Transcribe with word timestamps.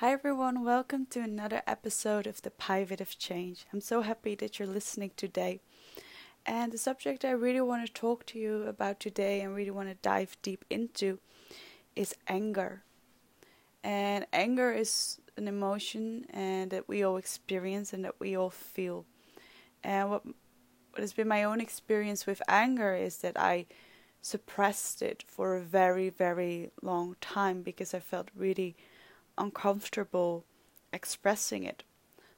Hi 0.00 0.12
everyone, 0.12 0.64
welcome 0.64 1.06
to 1.06 1.18
another 1.18 1.60
episode 1.66 2.28
of 2.28 2.40
the 2.42 2.52
Pivot 2.52 3.00
of 3.00 3.18
Change. 3.18 3.66
I'm 3.72 3.80
so 3.80 4.02
happy 4.02 4.36
that 4.36 4.56
you're 4.56 4.68
listening 4.68 5.10
today. 5.16 5.58
And 6.46 6.70
the 6.70 6.78
subject 6.78 7.24
I 7.24 7.32
really 7.32 7.60
want 7.60 7.84
to 7.84 7.92
talk 7.92 8.24
to 8.26 8.38
you 8.38 8.62
about 8.62 9.00
today 9.00 9.40
and 9.40 9.56
really 9.56 9.72
want 9.72 9.88
to 9.88 9.96
dive 9.96 10.36
deep 10.40 10.64
into 10.70 11.18
is 11.96 12.14
anger. 12.28 12.84
And 13.82 14.24
anger 14.32 14.70
is 14.70 15.18
an 15.36 15.48
emotion 15.48 16.26
and 16.30 16.70
that 16.70 16.88
we 16.88 17.02
all 17.02 17.16
experience 17.16 17.92
and 17.92 18.04
that 18.04 18.20
we 18.20 18.36
all 18.36 18.50
feel. 18.50 19.04
And 19.82 20.10
what 20.10 20.24
what 20.24 21.00
has 21.00 21.12
been 21.12 21.26
my 21.26 21.42
own 21.42 21.60
experience 21.60 22.24
with 22.24 22.40
anger 22.46 22.94
is 22.94 23.16
that 23.16 23.36
I 23.36 23.66
suppressed 24.22 25.02
it 25.02 25.24
for 25.26 25.56
a 25.56 25.60
very, 25.60 26.08
very 26.08 26.70
long 26.82 27.16
time 27.20 27.62
because 27.62 27.92
I 27.94 27.98
felt 27.98 28.28
really 28.36 28.76
uncomfortable 29.38 30.44
expressing 30.92 31.64
it. 31.64 31.84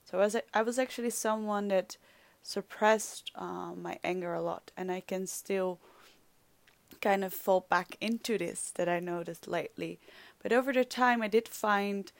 So 0.05 0.19
I 0.19 0.23
was, 0.23 0.37
I 0.55 0.62
was 0.62 0.79
actually 0.79 1.11
someone 1.11 1.69
that 1.69 1.97
suppressed 2.42 3.30
uh, 3.34 3.73
my 3.77 3.98
anger 4.02 4.34
a 4.34 4.42
lot, 4.42 4.70
and 4.77 4.91
I 4.91 5.01
can 5.01 5.27
still 5.27 5.78
kind 7.01 7.25
of 7.25 7.33
fall 7.33 7.66
back 7.69 7.97
into 8.01 8.39
this 8.39 8.73
that 8.73 8.89
I 8.89 9.01
noticed 9.01 9.48
lately. 9.48 10.01
But 10.42 10.52
over 10.52 10.73
the 10.73 10.84
time, 10.84 11.23
I 11.23 11.28
did 11.28 11.48
find 11.48 12.11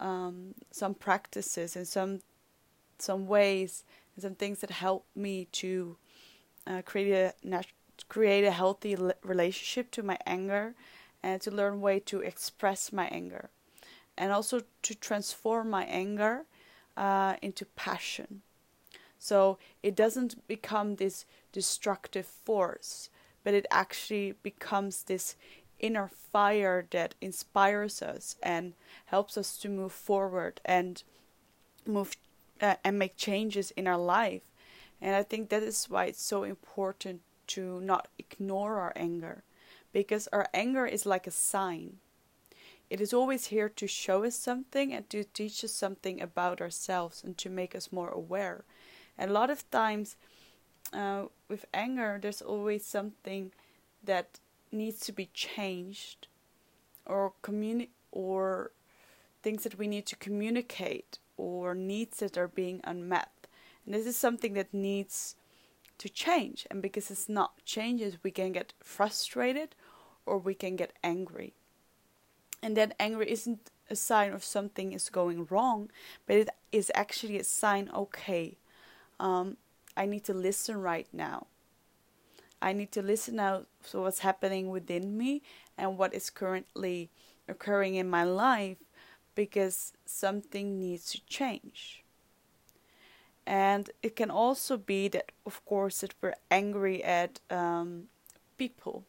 um, 0.00 0.54
some 0.70 0.94
practices 0.94 1.76
and 1.76 1.86
some 1.86 2.20
some 2.98 3.26
ways 3.26 3.84
and 4.14 4.22
some 4.22 4.34
things 4.34 4.60
that 4.60 4.70
helped 4.70 5.14
me 5.14 5.46
to 5.52 5.96
uh, 6.66 6.82
create 6.82 7.12
a 7.12 7.34
nat- 7.46 7.66
create 8.08 8.44
a 8.44 8.50
healthy 8.50 8.96
relationship 9.22 9.90
to 9.90 10.02
my 10.02 10.18
anger 10.26 10.74
and 11.22 11.40
to 11.42 11.50
learn 11.50 11.80
way 11.80 12.00
to 12.00 12.20
express 12.20 12.92
my 12.92 13.06
anger 13.08 13.50
and 14.16 14.32
also 14.32 14.62
to 14.82 14.94
transform 14.94 15.70
my 15.70 15.84
anger 15.84 16.44
uh, 16.96 17.36
into 17.42 17.64
passion. 17.64 18.42
So 19.18 19.58
it 19.82 19.94
doesn't 19.94 20.46
become 20.46 20.96
this 20.96 21.24
destructive 21.52 22.26
force, 22.26 23.10
but 23.44 23.54
it 23.54 23.66
actually 23.70 24.34
becomes 24.42 25.02
this 25.02 25.36
inner 25.78 26.08
fire 26.08 26.86
that 26.90 27.14
inspires 27.20 28.02
us 28.02 28.36
and 28.42 28.74
helps 29.06 29.36
us 29.36 29.56
to 29.58 29.68
move 29.68 29.92
forward 29.92 30.60
and 30.64 31.02
move 31.86 32.16
uh, 32.60 32.76
and 32.84 32.98
make 32.98 33.16
changes 33.16 33.70
in 33.72 33.86
our 33.86 33.98
life. 33.98 34.42
And 35.00 35.14
I 35.14 35.22
think 35.22 35.50
that 35.50 35.62
is 35.62 35.86
why 35.90 36.06
it's 36.06 36.22
so 36.22 36.42
important 36.42 37.20
to 37.48 37.80
not 37.80 38.08
ignore 38.18 38.78
our 38.78 38.92
anger 38.96 39.44
because 39.92 40.28
our 40.28 40.48
anger 40.52 40.86
is 40.86 41.06
like 41.06 41.26
a 41.26 41.30
sign 41.30 41.98
it 42.88 43.00
is 43.00 43.12
always 43.12 43.46
here 43.46 43.68
to 43.68 43.86
show 43.86 44.24
us 44.24 44.36
something 44.36 44.92
and 44.92 45.08
to 45.10 45.24
teach 45.24 45.64
us 45.64 45.72
something 45.72 46.20
about 46.20 46.60
ourselves 46.60 47.22
and 47.24 47.36
to 47.38 47.50
make 47.50 47.74
us 47.74 47.92
more 47.92 48.10
aware. 48.10 48.64
And 49.18 49.30
a 49.30 49.34
lot 49.34 49.50
of 49.50 49.68
times, 49.70 50.16
uh, 50.92 51.24
with 51.48 51.64
anger, 51.74 52.18
there's 52.20 52.42
always 52.42 52.84
something 52.84 53.52
that 54.04 54.38
needs 54.70 55.00
to 55.00 55.12
be 55.12 55.30
changed, 55.32 56.28
or 57.04 57.32
communi- 57.42 57.88
or 58.12 58.70
things 59.42 59.64
that 59.64 59.78
we 59.78 59.88
need 59.88 60.06
to 60.06 60.16
communicate, 60.16 61.18
or 61.36 61.74
needs 61.74 62.18
that 62.18 62.38
are 62.38 62.48
being 62.48 62.80
unmet. 62.84 63.48
And 63.84 63.94
this 63.94 64.06
is 64.06 64.16
something 64.16 64.54
that 64.54 64.72
needs 64.72 65.34
to 65.98 66.08
change. 66.08 66.66
And 66.70 66.82
because 66.82 67.10
it's 67.10 67.28
not 67.28 67.64
changes, 67.64 68.22
we 68.22 68.30
can 68.30 68.52
get 68.52 68.74
frustrated, 68.80 69.74
or 70.24 70.38
we 70.38 70.54
can 70.54 70.76
get 70.76 70.92
angry 71.02 71.54
and 72.62 72.76
that 72.76 72.94
anger 72.98 73.22
isn't 73.22 73.70
a 73.90 73.96
sign 73.96 74.32
of 74.32 74.44
something 74.44 74.92
is 74.92 75.08
going 75.08 75.46
wrong, 75.50 75.90
but 76.26 76.36
it 76.36 76.48
is 76.72 76.90
actually 76.94 77.38
a 77.38 77.44
sign 77.44 77.90
okay, 77.94 78.56
um, 79.20 79.56
I 79.96 80.06
need 80.06 80.24
to 80.24 80.34
listen 80.34 80.80
right 80.80 81.06
now. 81.12 81.46
I 82.60 82.72
need 82.72 82.90
to 82.92 83.02
listen 83.02 83.38
out 83.38 83.66
to 83.90 84.00
what's 84.00 84.20
happening 84.20 84.70
within 84.70 85.16
me 85.16 85.42
and 85.76 85.98
what 85.98 86.14
is 86.14 86.30
currently 86.30 87.10
occurring 87.48 87.94
in 87.94 88.08
my 88.08 88.24
life 88.24 88.78
because 89.34 89.92
something 90.04 90.78
needs 90.78 91.12
to 91.12 91.24
change. 91.26 92.02
And 93.46 93.90
it 94.02 94.16
can 94.16 94.30
also 94.30 94.76
be 94.76 95.06
that, 95.08 95.30
of 95.44 95.64
course, 95.64 96.00
that 96.00 96.14
we're 96.20 96.34
angry 96.50 97.04
at 97.04 97.38
um, 97.48 98.04
people 98.58 99.04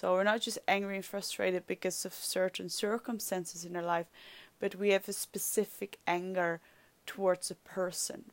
so 0.00 0.14
we're 0.14 0.24
not 0.24 0.40
just 0.40 0.58
angry 0.66 0.96
and 0.96 1.04
frustrated 1.04 1.66
because 1.66 2.06
of 2.06 2.14
certain 2.14 2.70
circumstances 2.70 3.66
in 3.66 3.76
our 3.76 3.82
life, 3.82 4.06
but 4.58 4.74
we 4.74 4.92
have 4.92 5.06
a 5.10 5.12
specific 5.12 5.98
anger 6.06 6.60
towards 7.04 7.50
a 7.50 7.54
person. 7.54 8.30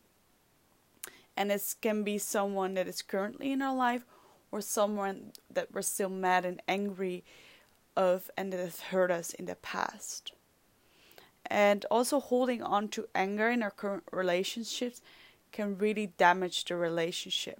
And 1.35 1.51
this 1.51 1.73
can 1.73 2.03
be 2.03 2.19
someone 2.19 2.75
that 2.75 2.87
is 2.87 3.01
currently 3.01 3.51
in 3.51 3.61
our 3.61 3.75
life 3.75 4.05
or 4.49 4.61
someone 4.61 5.33
that 5.53 5.73
we're 5.73 5.81
still 5.81 6.07
mad 6.07 6.45
and 6.45 6.61
angry 6.69 7.25
of 7.97 8.31
and 8.37 8.53
that 8.53 8.61
has 8.61 8.79
hurt 8.79 9.11
us 9.11 9.33
in 9.33 9.45
the 9.45 9.55
past. 9.55 10.31
And 11.47 11.83
also 11.91 12.21
holding 12.21 12.63
on 12.63 12.87
to 12.89 13.09
anger 13.13 13.49
in 13.49 13.61
our 13.61 13.71
current 13.71 14.03
relationships 14.13 15.01
can 15.51 15.77
really 15.77 16.13
damage 16.17 16.63
the 16.63 16.77
relationship 16.77 17.59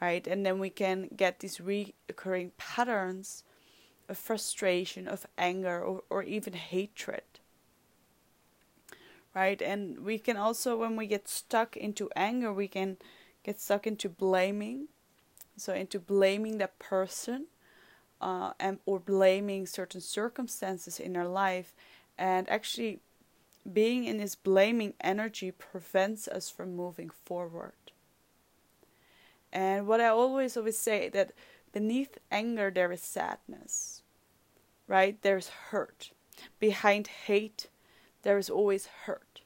right? 0.00 0.26
And 0.26 0.44
then 0.44 0.58
we 0.58 0.70
can 0.70 1.08
get 1.16 1.40
these 1.40 1.60
recurring 1.60 2.52
patterns 2.56 3.42
of 4.08 4.16
frustration, 4.16 5.08
of 5.08 5.26
anger, 5.36 5.82
or, 5.82 6.02
or 6.08 6.22
even 6.22 6.52
hatred, 6.54 7.22
right? 9.34 9.60
And 9.60 10.00
we 10.00 10.18
can 10.18 10.36
also, 10.36 10.76
when 10.76 10.96
we 10.96 11.06
get 11.06 11.28
stuck 11.28 11.76
into 11.76 12.08
anger, 12.16 12.52
we 12.52 12.68
can 12.68 12.96
get 13.44 13.60
stuck 13.60 13.86
into 13.86 14.08
blaming, 14.08 14.88
so 15.56 15.74
into 15.74 15.98
blaming 15.98 16.58
that 16.58 16.78
person. 16.78 17.46
Uh, 18.20 18.52
and 18.58 18.80
or 18.84 18.98
blaming 18.98 19.64
certain 19.64 20.00
circumstances 20.00 20.98
in 20.98 21.16
our 21.16 21.28
life 21.28 21.72
and 22.18 22.48
actually 22.50 22.98
being 23.72 24.02
in 24.04 24.18
this 24.18 24.34
blaming 24.34 24.92
energy 25.00 25.52
prevents 25.52 26.26
us 26.26 26.50
from 26.50 26.74
moving 26.74 27.10
forward 27.24 27.74
and 29.52 29.86
what 29.86 30.00
I 30.00 30.08
always 30.08 30.56
always 30.56 30.78
say 30.78 31.08
that 31.10 31.32
beneath 31.72 32.18
anger 32.30 32.70
there 32.70 32.92
is 32.92 33.02
sadness. 33.02 34.02
Right? 34.86 35.20
There's 35.22 35.48
hurt. 35.70 36.10
Behind 36.58 37.06
hate 37.06 37.68
there 38.22 38.38
is 38.38 38.50
always 38.50 38.86
hurt. 39.04 39.42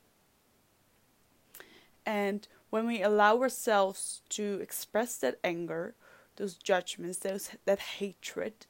And 2.04 2.46
when 2.70 2.86
we 2.86 3.02
allow 3.02 3.40
ourselves 3.40 4.22
to 4.30 4.58
express 4.60 5.16
that 5.18 5.38
anger, 5.44 5.94
those 6.36 6.54
judgments, 6.54 7.18
those 7.18 7.50
that 7.64 7.78
hatred, 7.78 8.66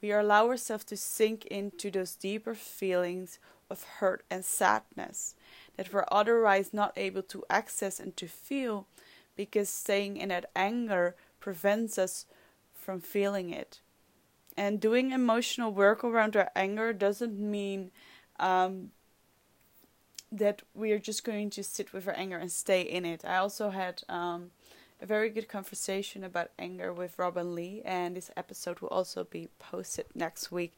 we 0.00 0.12
allow 0.12 0.48
ourselves 0.48 0.84
to 0.84 0.96
sink 0.96 1.46
into 1.46 1.90
those 1.90 2.14
deeper 2.14 2.54
feelings 2.54 3.38
of 3.70 3.82
hurt 3.82 4.24
and 4.30 4.44
sadness 4.44 5.34
that 5.76 5.92
we're 5.92 6.04
otherwise 6.10 6.74
not 6.74 6.92
able 6.96 7.22
to 7.22 7.44
access 7.48 8.00
and 8.00 8.16
to 8.16 8.26
feel 8.26 8.86
because 9.40 9.70
staying 9.70 10.18
in 10.18 10.28
that 10.28 10.50
anger 10.54 11.16
prevents 11.40 11.96
us 11.96 12.26
from 12.74 13.00
feeling 13.00 13.48
it. 13.48 13.80
And 14.54 14.78
doing 14.78 15.12
emotional 15.12 15.72
work 15.72 16.04
around 16.04 16.36
our 16.36 16.50
anger 16.54 16.92
doesn't 16.92 17.38
mean 17.38 17.90
um, 18.38 18.90
that 20.30 20.60
we 20.74 20.92
are 20.92 20.98
just 20.98 21.24
going 21.24 21.48
to 21.48 21.64
sit 21.64 21.94
with 21.94 22.06
our 22.06 22.12
anger 22.18 22.36
and 22.36 22.52
stay 22.52 22.82
in 22.82 23.06
it. 23.06 23.24
I 23.24 23.38
also 23.38 23.70
had 23.70 24.02
um, 24.10 24.50
a 25.00 25.06
very 25.06 25.30
good 25.30 25.48
conversation 25.48 26.22
about 26.22 26.50
anger 26.58 26.92
with 26.92 27.18
Robin 27.18 27.54
Lee, 27.54 27.80
and 27.82 28.16
this 28.16 28.30
episode 28.36 28.80
will 28.80 28.90
also 28.90 29.24
be 29.24 29.48
posted 29.58 30.04
next 30.14 30.52
week. 30.52 30.76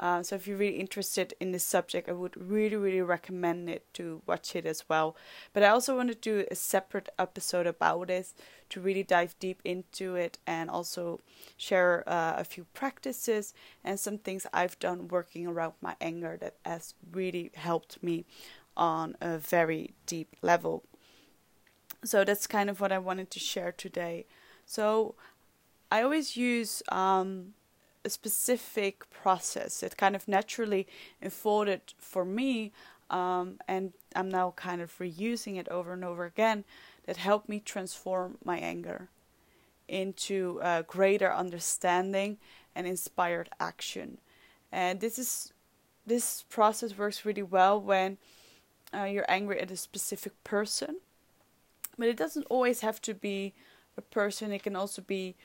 Uh, 0.00 0.22
so 0.22 0.34
if 0.34 0.46
you're 0.46 0.56
really 0.56 0.76
interested 0.76 1.34
in 1.38 1.52
this 1.52 1.64
subject, 1.64 2.08
I 2.08 2.12
would 2.12 2.36
really, 2.36 2.76
really 2.76 3.00
recommend 3.00 3.70
it 3.70 3.84
to 3.94 4.22
watch 4.26 4.56
it 4.56 4.66
as 4.66 4.88
well. 4.88 5.16
But 5.52 5.62
I 5.62 5.68
also 5.68 5.96
want 5.96 6.08
to 6.08 6.14
do 6.14 6.44
a 6.50 6.54
separate 6.54 7.08
episode 7.18 7.66
about 7.66 8.08
this 8.08 8.34
to 8.70 8.80
really 8.80 9.04
dive 9.04 9.36
deep 9.38 9.60
into 9.64 10.16
it 10.16 10.38
and 10.46 10.68
also 10.68 11.20
share 11.56 12.02
uh, 12.08 12.34
a 12.36 12.44
few 12.44 12.64
practices 12.74 13.54
and 13.84 14.00
some 14.00 14.18
things 14.18 14.46
I've 14.52 14.78
done 14.80 15.08
working 15.08 15.46
around 15.46 15.74
my 15.80 15.94
anger 16.00 16.36
that 16.40 16.56
has 16.64 16.94
really 17.12 17.52
helped 17.54 18.02
me 18.02 18.24
on 18.76 19.16
a 19.20 19.38
very 19.38 19.94
deep 20.06 20.34
level. 20.42 20.82
So 22.04 22.24
that's 22.24 22.46
kind 22.46 22.68
of 22.68 22.80
what 22.80 22.92
I 22.92 22.98
wanted 22.98 23.30
to 23.30 23.38
share 23.38 23.70
today. 23.70 24.26
So 24.66 25.14
I 25.90 26.02
always 26.02 26.36
use 26.36 26.82
um, 26.90 27.54
a 28.04 28.10
specific 28.10 29.08
process 29.10 29.80
that 29.80 29.96
kind 29.96 30.14
of 30.14 30.28
naturally 30.28 30.86
unfolded 31.22 31.80
for 31.98 32.24
me, 32.24 32.72
um, 33.10 33.58
and 33.66 33.92
I'm 34.14 34.30
now 34.30 34.52
kind 34.56 34.80
of 34.80 34.96
reusing 34.98 35.56
it 35.56 35.68
over 35.68 35.92
and 35.92 36.04
over 36.04 36.24
again, 36.24 36.64
that 37.06 37.16
helped 37.16 37.48
me 37.48 37.60
transform 37.60 38.38
my 38.44 38.58
anger 38.58 39.08
into 39.88 40.58
a 40.62 40.82
greater 40.82 41.32
understanding 41.32 42.38
and 42.74 42.86
inspired 42.86 43.50
action. 43.60 44.18
And 44.72 45.00
this 45.00 45.18
is 45.18 45.52
this 46.06 46.44
process 46.50 46.98
works 46.98 47.24
really 47.24 47.42
well 47.42 47.80
when 47.80 48.18
uh, 48.94 49.04
you're 49.04 49.24
angry 49.28 49.60
at 49.60 49.70
a 49.70 49.76
specific 49.76 50.32
person. 50.44 50.96
But 51.96 52.08
it 52.08 52.16
doesn't 52.16 52.46
always 52.50 52.80
have 52.80 53.00
to 53.02 53.14
be 53.14 53.54
a 53.96 54.02
person, 54.02 54.52
it 54.52 54.62
can 54.62 54.76
also 54.76 55.00
be 55.02 55.36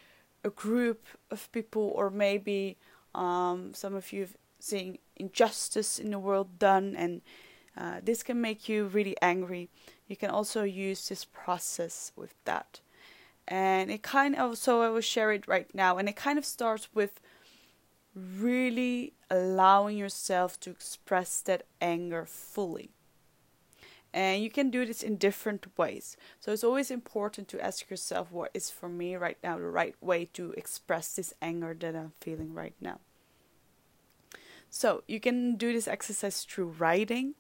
a 0.44 0.50
group 0.50 1.06
of 1.32 1.52
people, 1.52 1.92
or 1.96 2.10
maybe 2.10 2.78
um, 3.14 3.74
some 3.74 3.96
of 3.96 4.12
you 4.14 4.28
seeing 4.60 5.00
injustice 5.16 6.00
in 6.00 6.12
the 6.12 6.20
world 6.20 6.60
done, 6.60 6.96
and 6.96 7.22
uh, 7.78 8.00
this 8.04 8.24
can 8.24 8.42
make 8.42 8.70
you 8.70 8.86
really 8.86 9.16
angry. 9.22 9.70
You 10.08 10.16
can 10.16 10.30
also 10.30 10.64
use 10.64 11.08
this 11.08 11.26
process 11.26 12.12
with 12.16 12.34
that. 12.46 12.82
And 13.48 13.90
it 13.90 14.04
kind 14.04 14.36
of, 14.36 14.58
so 14.58 14.82
I 14.82 14.90
will 14.90 15.02
share 15.02 15.32
it 15.32 15.48
right 15.48 15.74
now, 15.74 15.98
and 15.98 16.08
it 16.10 16.16
kind 16.16 16.38
of 16.38 16.46
starts 16.46 16.90
with 16.94 17.20
really 18.16 19.14
allowing 19.30 19.98
yourself 19.98 20.60
to 20.60 20.70
express 20.70 21.42
that 21.42 21.64
anger 21.82 22.26
fully. 22.26 22.92
And 24.14 24.44
you 24.44 24.50
can 24.50 24.72
do 24.72 24.86
this 24.86 25.04
in 25.04 25.18
different 25.18 25.68
ways. 25.78 26.18
So 26.40 26.52
it's 26.52 26.64
always 26.64 26.90
important 26.90 27.48
to 27.50 27.64
ask 27.64 27.90
yourself 27.90 28.32
what 28.32 28.52
is 28.54 28.70
for 28.72 28.90
me 28.90 29.16
right 29.16 29.38
now 29.44 29.58
the 29.58 29.68
right 29.68 29.96
way 30.02 30.26
to 30.34 30.52
express 30.54 31.16
this 31.16 31.34
anger 31.42 31.76
that 31.80 31.96
I'm 31.96 32.14
feeling 32.20 32.54
right 32.54 32.74
now. 32.82 33.00
So 34.70 35.04
you 35.08 35.20
can 35.20 35.58
do 35.58 35.74
this 35.74 35.88
exercise 35.88 36.44
through 36.44 36.76
writing. 36.80 37.36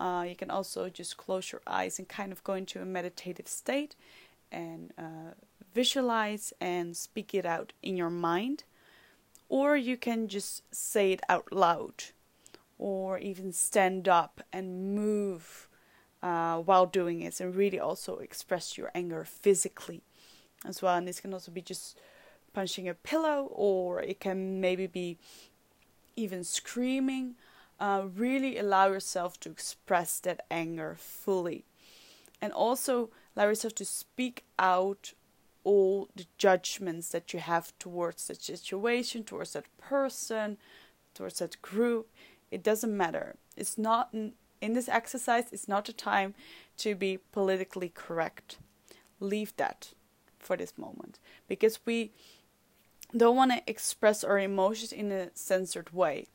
Uh, 0.00 0.24
you 0.28 0.36
can 0.36 0.50
also 0.50 0.88
just 0.88 1.16
close 1.16 1.52
your 1.52 1.62
eyes 1.66 1.98
and 1.98 2.08
kind 2.08 2.32
of 2.32 2.44
go 2.44 2.54
into 2.54 2.80
a 2.80 2.84
meditative 2.84 3.48
state 3.48 3.96
and 4.50 4.92
uh, 4.96 5.34
visualize 5.74 6.52
and 6.60 6.96
speak 6.96 7.34
it 7.34 7.44
out 7.44 7.72
in 7.82 7.96
your 7.96 8.10
mind. 8.10 8.64
Or 9.48 9.76
you 9.76 9.96
can 9.96 10.28
just 10.28 10.62
say 10.74 11.12
it 11.12 11.20
out 11.28 11.50
loud, 11.52 12.04
or 12.78 13.18
even 13.18 13.52
stand 13.52 14.06
up 14.06 14.42
and 14.52 14.94
move 14.94 15.67
uh, 16.22 16.58
while 16.58 16.86
doing 16.86 17.22
it 17.22 17.40
and 17.40 17.54
really 17.54 17.78
also 17.78 18.16
express 18.18 18.76
your 18.76 18.90
anger 18.94 19.24
physically 19.24 20.02
as 20.64 20.82
well. 20.82 20.96
And 20.96 21.06
this 21.06 21.20
can 21.20 21.32
also 21.32 21.52
be 21.52 21.62
just 21.62 21.98
punching 22.52 22.88
a 22.88 22.94
pillow, 22.94 23.48
or 23.52 24.02
it 24.02 24.20
can 24.20 24.60
maybe 24.60 24.86
be 24.86 25.18
even 26.16 26.44
screaming. 26.44 27.34
Uh, 27.78 28.06
really 28.16 28.58
allow 28.58 28.88
yourself 28.88 29.38
to 29.38 29.50
express 29.50 30.18
that 30.20 30.44
anger 30.50 30.96
fully. 30.98 31.64
And 32.40 32.52
also 32.52 33.10
allow 33.36 33.46
yourself 33.46 33.74
to 33.76 33.84
speak 33.84 34.44
out 34.58 35.12
all 35.62 36.08
the 36.16 36.26
judgments 36.38 37.10
that 37.10 37.32
you 37.32 37.38
have 37.40 37.72
towards 37.78 38.26
that 38.26 38.42
situation, 38.42 39.22
towards 39.22 39.52
that 39.52 39.66
person, 39.78 40.56
towards 41.14 41.38
that 41.38 41.60
group. 41.62 42.08
It 42.50 42.62
doesn't 42.62 42.96
matter. 42.96 43.36
It's 43.56 43.78
not 43.78 44.12
in 44.60 44.74
this 44.74 44.88
exercise, 44.88 45.44
it's 45.52 45.68
not 45.68 45.88
a 45.88 45.92
time 45.92 46.34
to 46.78 46.94
be 46.94 47.18
politically 47.32 47.88
correct. 47.88 48.58
Leave 49.20 49.56
that 49.56 49.92
for 50.38 50.56
this 50.56 50.78
moment 50.78 51.18
because 51.48 51.80
we 51.84 52.12
don't 53.16 53.36
want 53.36 53.52
to 53.52 53.62
express 53.66 54.22
our 54.22 54.38
emotions 54.38 54.92
in 54.92 55.10
a 55.10 55.30
censored 55.34 55.92
way 55.92 56.26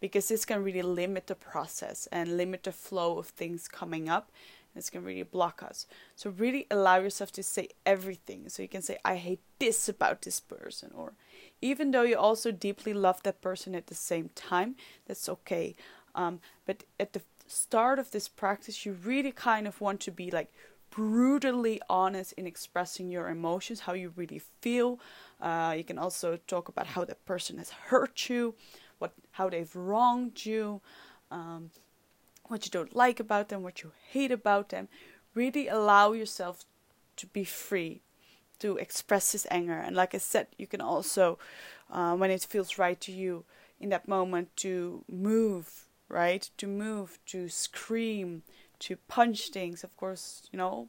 because 0.00 0.28
this 0.28 0.44
can 0.44 0.62
really 0.62 0.82
limit 0.82 1.26
the 1.26 1.34
process 1.34 2.06
and 2.12 2.36
limit 2.36 2.64
the 2.64 2.72
flow 2.72 3.18
of 3.18 3.28
things 3.28 3.68
coming 3.68 4.08
up. 4.08 4.30
This 4.74 4.90
can 4.90 5.04
really 5.04 5.22
block 5.22 5.62
us. 5.62 5.86
So, 6.16 6.28
really 6.28 6.66
allow 6.70 6.98
yourself 6.98 7.32
to 7.32 7.42
say 7.42 7.68
everything. 7.86 8.50
So, 8.50 8.60
you 8.60 8.68
can 8.68 8.82
say, 8.82 8.98
I 9.06 9.16
hate 9.16 9.40
this 9.58 9.88
about 9.88 10.20
this 10.20 10.38
person, 10.38 10.90
or 10.94 11.14
even 11.62 11.92
though 11.92 12.02
you 12.02 12.18
also 12.18 12.50
deeply 12.52 12.92
love 12.92 13.22
that 13.22 13.40
person 13.40 13.74
at 13.74 13.86
the 13.86 13.94
same 13.94 14.28
time, 14.34 14.76
that's 15.06 15.30
okay. 15.30 15.76
Um, 16.14 16.40
but 16.66 16.84
at 17.00 17.14
the 17.14 17.22
start 17.46 17.98
of 17.98 18.10
this 18.10 18.28
practice, 18.28 18.86
you 18.86 18.92
really 18.92 19.32
kind 19.32 19.66
of 19.66 19.80
want 19.80 20.00
to 20.00 20.10
be 20.10 20.30
like 20.30 20.52
brutally 20.90 21.80
honest 21.88 22.32
in 22.32 22.46
expressing 22.46 23.10
your 23.10 23.28
emotions, 23.28 23.80
how 23.80 23.92
you 23.92 24.12
really 24.16 24.40
feel. 24.60 24.98
Uh, 25.40 25.74
you 25.76 25.84
can 25.84 25.98
also 25.98 26.38
talk 26.46 26.68
about 26.68 26.86
how 26.86 27.04
that 27.04 27.24
person 27.26 27.58
has 27.58 27.70
hurt 27.70 28.28
you, 28.28 28.54
what 28.98 29.12
how 29.32 29.50
they've 29.50 29.74
wronged 29.76 30.46
you, 30.46 30.80
um, 31.30 31.70
what 32.46 32.64
you 32.64 32.70
don't 32.70 32.96
like 32.96 33.20
about 33.20 33.48
them, 33.48 33.62
what 33.62 33.82
you 33.82 33.92
hate 34.10 34.32
about 34.32 34.70
them. 34.70 34.88
Really 35.34 35.68
allow 35.68 36.12
yourself 36.12 36.64
to 37.16 37.26
be 37.26 37.44
free 37.44 38.00
to 38.58 38.76
express 38.78 39.32
this 39.32 39.46
anger. 39.50 39.78
And 39.78 39.94
like 39.94 40.14
I 40.14 40.18
said, 40.18 40.46
you 40.56 40.66
can 40.66 40.80
also, 40.80 41.38
uh, 41.90 42.16
when 42.16 42.30
it 42.30 42.42
feels 42.44 42.78
right 42.78 42.98
to 43.02 43.12
you 43.12 43.44
in 43.78 43.90
that 43.90 44.08
moment, 44.08 44.56
to 44.56 45.04
move 45.10 45.85
right? 46.08 46.48
To 46.58 46.66
move, 46.66 47.18
to 47.26 47.48
scream, 47.48 48.42
to 48.80 48.96
punch 49.08 49.50
things. 49.50 49.84
Of 49.84 49.96
course, 49.96 50.48
you 50.52 50.58
know, 50.58 50.88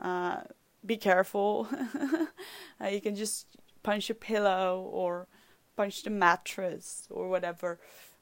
uh, 0.00 0.42
be 0.84 0.96
careful. 0.96 1.68
uh, 2.80 2.88
you 2.88 3.00
can 3.00 3.16
just 3.16 3.46
punch 3.82 4.10
a 4.10 4.14
pillow 4.14 4.88
or 4.92 5.28
punch 5.76 6.02
the 6.02 6.10
mattress 6.10 7.06
or 7.10 7.28
whatever. 7.28 7.78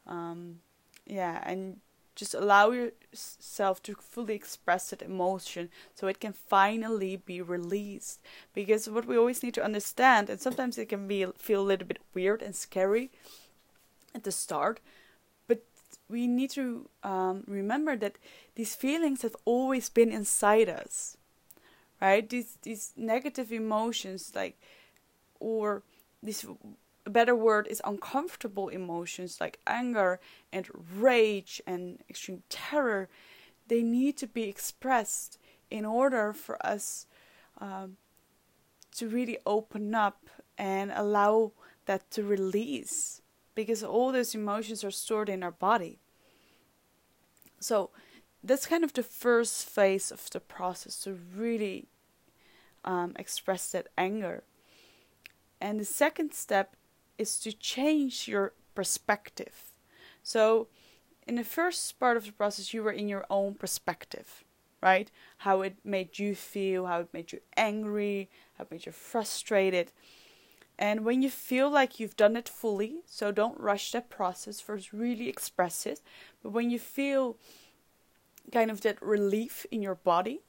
Um, 0.07 0.61
yeah, 1.07 1.43
and 1.45 1.79
just 2.15 2.35
allow 2.35 2.71
yourself 2.71 3.83
to 3.83 3.95
fully 3.95 4.35
express 4.35 4.91
that 4.91 5.01
emotion 5.01 5.71
so 5.95 6.07
it 6.07 6.21
can 6.21 6.33
finally 6.33 7.17
be 7.17 7.41
released. 7.41 8.21
Because 8.53 8.89
what 8.89 9.07
we 9.07 9.17
always 9.17 9.43
need 9.43 9.55
to 9.55 9.65
understand, 9.65 10.29
and 10.29 10.41
sometimes 10.41 10.77
it 10.77 10.89
can 10.91 11.09
be 11.09 11.25
feel 11.37 11.63
a 11.63 11.71
little 11.71 11.89
bit 11.89 11.99
weird 12.15 12.43
and 12.43 12.55
scary 12.55 13.11
at 14.15 14.25
the 14.25 14.33
start, 14.33 14.81
we 16.11 16.27
need 16.27 16.51
to 16.51 16.89
um, 17.03 17.45
remember 17.47 17.97
that 17.97 18.19
these 18.57 18.75
feelings 18.75 19.23
have 19.23 19.37
always 19.45 19.89
been 19.89 20.13
inside 20.13 20.69
us, 20.69 21.17
right? 22.01 22.29
These 22.29 22.59
these 22.63 22.93
negative 22.97 23.53
emotions, 23.53 24.33
like, 24.35 24.59
or 25.39 25.83
this 26.23 26.45
a 27.07 27.11
better 27.11 27.35
word 27.35 27.67
is 27.69 27.81
uncomfortable 27.85 28.69
emotions 28.69 29.41
like 29.41 29.59
anger 29.67 30.21
and 30.53 30.67
rage 30.99 31.63
and 31.67 31.99
extreme 32.11 32.43
terror. 32.51 33.09
They 33.69 33.83
need 33.83 34.17
to 34.19 34.27
be 34.27 34.43
expressed 34.43 35.39
in 35.71 35.85
order 35.85 36.33
for 36.33 36.59
us 36.67 37.07
um, 37.59 37.97
to 38.97 39.09
really 39.09 39.39
open 39.47 39.95
up 39.95 40.29
and 40.59 40.93
allow 40.95 41.53
that 41.87 42.11
to 42.11 42.23
release 42.23 43.23
because 43.63 43.83
all 43.83 44.13
those 44.13 44.35
emotions 44.35 44.85
are 44.85 44.91
stored 44.91 45.29
in 45.29 45.43
our 45.43 45.51
body. 45.51 45.99
So 47.61 47.91
that's 48.43 48.67
kind 48.67 48.85
of 48.85 48.93
the 48.93 49.03
first 49.03 49.67
phase 49.69 50.11
of 50.11 50.29
the 50.31 50.41
process 50.41 50.99
to 51.01 51.19
really 51.37 51.89
um, 52.85 53.13
express 53.19 53.71
that 53.73 53.89
anger. 53.99 54.43
And 55.61 55.79
the 55.79 55.85
second 55.85 56.33
step 56.33 56.77
is 57.19 57.39
to 57.41 57.53
change 57.53 58.27
your 58.27 58.55
perspective. 58.75 59.73
So, 60.23 60.69
in 61.27 61.37
the 61.37 61.45
first 61.45 62.01
part 62.01 62.17
of 62.17 62.25
the 62.25 62.33
process, 62.33 62.73
you 62.73 62.83
were 62.83 62.93
in 62.93 63.09
your 63.09 63.27
own 63.29 63.55
perspective, 63.55 64.43
right? 64.83 65.11
How 65.39 65.61
it 65.61 65.77
made 65.85 66.19
you 66.19 66.35
feel, 66.35 66.87
how 66.87 67.01
it 67.01 67.13
made 67.13 67.33
you 67.33 67.41
angry, 67.57 68.31
how 68.57 68.65
it 68.65 68.71
made 68.71 68.87
you 68.87 68.93
frustrated. 68.93 69.93
And 70.81 71.05
when 71.05 71.21
you 71.21 71.29
feel 71.29 71.69
like 71.69 72.01
you've 72.01 72.17
done 72.17 72.37
it 72.39 72.49
fully, 72.49 73.03
so 73.05 73.31
don't 73.31 73.61
rush 73.61 73.93
that 73.93 74.09
process, 74.09 74.63
first 74.63 74.95
really 74.95 75.29
express 75.29 75.85
it. 75.85 76.01
But 76.43 76.53
when 76.53 76.71
you 76.71 76.79
feel 76.79 77.37
kind 78.51 78.71
of 78.71 78.81
that 78.81 79.01
relief 79.03 79.67
in 79.71 79.83
your 79.83 79.95
body, 79.95 80.41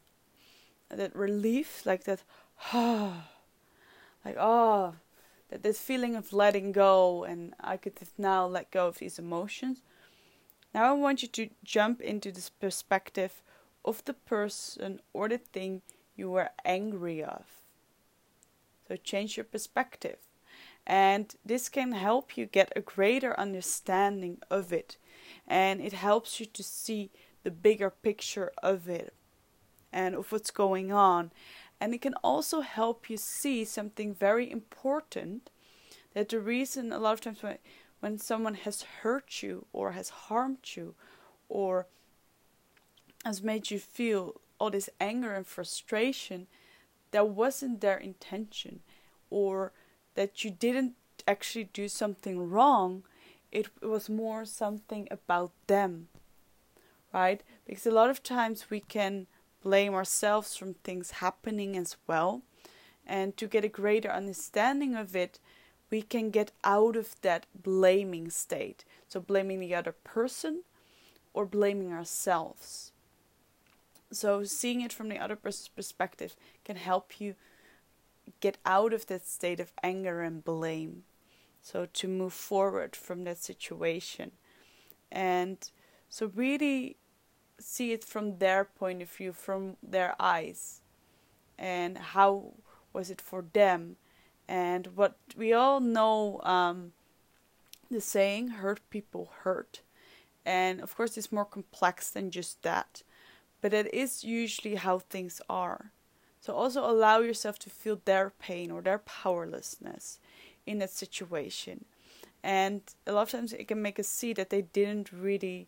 that 0.90 1.14
relief, 1.14 1.86
like 1.86 2.06
that, 2.06 2.24
like, 2.74 4.38
oh, 4.40 4.96
that 5.50 5.64
this 5.64 5.82
feeling 5.82 6.16
of 6.16 6.32
letting 6.32 6.72
go, 6.72 7.26
and 7.26 7.54
I 7.60 7.76
could 7.76 8.00
now 8.18 8.46
let 8.48 8.72
go 8.72 8.88
of 8.88 9.00
these 9.00 9.20
emotions. 9.20 9.82
Now 10.74 10.86
I 10.86 10.94
want 10.94 11.24
you 11.24 11.28
to 11.28 11.50
jump 11.66 12.00
into 12.00 12.32
this 12.32 12.50
perspective 12.50 13.44
of 13.84 14.02
the 14.06 14.14
person 14.14 15.02
or 15.12 15.28
the 15.28 15.40
thing 15.40 15.82
you 16.16 16.32
were 16.32 16.52
angry 16.64 17.22
of. 17.22 17.61
So 18.92 18.98
change 18.98 19.38
your 19.38 19.46
perspective. 19.46 20.18
And 20.86 21.34
this 21.46 21.70
can 21.70 21.94
help 21.94 22.36
you 22.36 22.46
get 22.46 22.74
a 22.76 22.82
greater 22.82 23.40
understanding 23.40 24.40
of 24.50 24.74
it. 24.74 24.98
And 25.48 25.80
it 25.80 25.94
helps 25.94 26.42
you 26.42 26.46
to 26.48 26.62
see 26.62 27.10
the 27.44 27.52
bigger 27.52 27.90
picture 27.90 28.52
of 28.62 28.90
it 28.90 29.14
and 29.94 30.14
of 30.14 30.30
what's 30.30 30.52
going 30.52 30.92
on. 30.92 31.32
And 31.80 31.94
it 31.94 32.02
can 32.02 32.16
also 32.16 32.60
help 32.60 33.10
you 33.10 33.16
see 33.16 33.64
something 33.64 34.14
very 34.14 34.52
important 34.52 35.50
that 36.14 36.28
the 36.28 36.42
reason 36.42 36.92
a 36.92 37.00
lot 37.00 37.14
of 37.14 37.22
times 37.22 37.42
when, 37.42 37.60
when 38.02 38.18
someone 38.18 38.56
has 38.56 38.82
hurt 39.04 39.42
you 39.42 39.68
or 39.72 39.94
has 39.94 40.10
harmed 40.10 40.76
you 40.76 40.96
or 41.48 41.88
has 43.24 43.42
made 43.42 43.72
you 43.72 43.80
feel 43.80 44.42
all 44.60 44.70
this 44.70 44.90
anger 45.00 45.34
and 45.34 45.48
frustration, 45.48 46.48
that 47.12 47.30
wasn't 47.30 47.82
their 47.82 47.98
intention 47.98 48.82
or 49.30 49.72
that 50.16 50.44
you 50.44 50.52
didn't 50.52 50.94
actually 51.28 51.66
do 51.66 51.88
something 51.88 52.50
wrong, 52.50 53.04
it 53.52 53.68
was 53.82 54.10
more 54.10 54.46
something 54.46 55.08
about 55.12 55.52
them, 55.68 56.08
right? 57.14 57.42
Because 57.66 57.86
a 57.86 57.92
lot 57.92 58.10
of 58.10 58.24
times 58.24 58.70
we 58.70 58.80
can 58.80 59.28
blame 59.62 59.94
ourselves 59.94 60.56
from 60.56 60.74
things 60.74 61.12
happening 61.12 61.78
as 61.78 61.98
well. 62.08 62.42
And 63.06 63.36
to 63.38 63.48
get 63.48 63.66
a 63.66 63.70
greater 63.70 64.10
understanding 64.10 64.96
of 64.96 65.16
it, 65.16 65.40
we 65.90 66.02
can 66.02 66.30
get 66.30 66.52
out 66.64 66.96
of 66.96 67.16
that 67.22 67.46
blaming 67.54 68.30
state. 68.30 68.86
So, 69.08 69.20
blaming 69.20 69.60
the 69.60 69.76
other 69.76 69.92
person 69.92 70.64
or 71.34 71.46
blaming 71.46 71.92
ourselves. 71.92 72.91
So, 74.12 74.44
seeing 74.44 74.82
it 74.82 74.92
from 74.92 75.10
the 75.10 75.20
other 75.20 75.36
person's 75.36 75.70
perspective 75.70 76.36
can 76.66 76.76
help 76.76 77.20
you 77.22 77.36
get 78.40 78.58
out 78.66 78.94
of 78.94 79.08
that 79.08 79.26
state 79.26 79.60
of 79.60 79.72
anger 79.82 80.22
and 80.22 80.44
blame. 80.44 81.04
So, 81.62 81.86
to 81.86 82.08
move 82.08 82.34
forward 82.34 82.96
from 82.96 83.24
that 83.24 83.38
situation. 83.38 84.32
And 85.12 85.58
so, 86.10 86.32
really 86.36 86.98
see 87.60 87.92
it 87.94 88.04
from 88.04 88.40
their 88.40 88.66
point 88.66 89.02
of 89.02 89.10
view, 89.10 89.32
from 89.32 89.78
their 89.82 90.16
eyes, 90.20 90.82
and 91.58 91.98
how 91.98 92.54
was 92.92 93.10
it 93.10 93.22
for 93.22 93.46
them, 93.54 93.96
and 94.48 94.88
what 94.96 95.16
we 95.38 95.54
all 95.54 95.80
know. 95.80 96.42
Um, 96.44 96.94
the 97.90 98.02
saying 98.02 98.48
"hurt 98.48 98.82
people 98.90 99.32
hurt," 99.44 99.82
and 100.46 100.82
of 100.82 100.96
course, 100.96 101.18
it's 101.18 101.32
more 101.32 101.46
complex 101.46 102.10
than 102.10 102.32
just 102.32 102.62
that, 102.64 103.04
but 103.62 103.74
it 103.74 103.94
is 103.94 104.24
usually 104.24 104.76
how 104.76 105.00
things 105.00 105.42
are. 105.50 105.92
So 106.40 106.54
also 106.54 106.90
allow 106.90 107.20
yourself 107.20 107.60
to 107.60 107.70
feel 107.70 108.02
their 108.04 108.32
pain 108.32 108.72
or 108.72 108.82
their 108.82 108.98
powerlessness 108.98 110.20
in 110.66 110.80
that 110.80 110.90
situation. 110.90 111.86
And 112.44 112.82
a 113.06 113.12
lot 113.12 113.24
of 113.24 113.30
times 113.30 113.54
it 113.54 113.68
can 113.68 113.82
make 113.82 114.00
us 114.00 114.08
see 114.08 114.34
that 114.34 114.50
they 114.50 114.64
didn't 114.64 115.12
really 115.12 115.68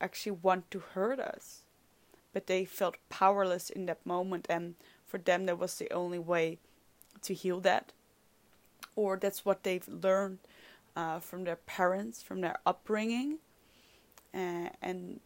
actually 0.00 0.38
want 0.42 0.70
to 0.70 0.80
hurt 0.80 1.18
us. 1.18 1.62
But 2.34 2.46
they 2.46 2.64
felt 2.64 2.96
powerless 3.08 3.70
in 3.70 3.86
that 3.86 4.04
moment, 4.04 4.46
and 4.50 4.74
for 5.06 5.18
them, 5.18 5.46
that 5.46 5.58
was 5.58 5.76
the 5.76 5.90
only 5.92 6.18
way 6.18 6.58
to 7.22 7.32
heal 7.32 7.60
that. 7.60 7.92
Or 8.96 9.16
that's 9.16 9.44
what 9.44 9.62
they've 9.62 9.86
learned 9.88 10.40
uh, 10.96 11.20
from 11.20 11.44
their 11.44 11.56
parents, 11.56 12.22
from 12.22 12.40
their 12.40 12.58
upbringing, 12.66 13.38
uh, 14.34 14.70
and 14.82 15.20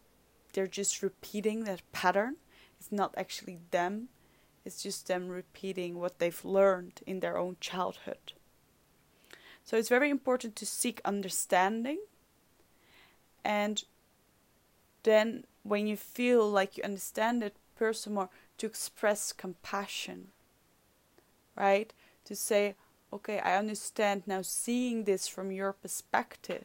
they're 0.53 0.67
just 0.67 1.03
repeating 1.03 1.65
that 1.65 1.83
pattern. 1.93 2.37
It's 2.79 2.93
not 2.93 3.15
actually 3.17 3.59
them, 3.71 4.09
it's 4.65 4.83
just 4.83 5.07
them 5.07 5.29
repeating 5.29 5.99
what 5.99 6.19
they've 6.19 6.45
learned 6.45 7.01
in 7.07 7.21
their 7.21 7.37
own 7.37 7.57
childhood. 7.61 8.33
So 9.65 9.77
it's 9.77 9.89
very 9.89 10.11
important 10.11 10.57
to 10.57 10.67
seek 10.67 11.01
understanding 11.05 11.99
and 13.45 13.85
then 15.03 15.45
when 15.63 15.87
you 15.87 15.97
feel 15.97 16.49
like 16.49 16.77
you 16.77 16.85
understand 16.85 17.43
that 17.43 17.55
person 17.77 18.15
more 18.15 18.29
to 18.59 18.67
express 18.67 19.33
compassion 19.33 20.29
right 21.57 21.95
to 22.25 22.35
say 22.35 22.75
okay 23.13 23.39
i 23.41 23.57
understand 23.57 24.23
now 24.27 24.43
seeing 24.43 25.05
this 25.05 25.29
from 25.29 25.51
your 25.51 25.73
perspective 25.73 26.65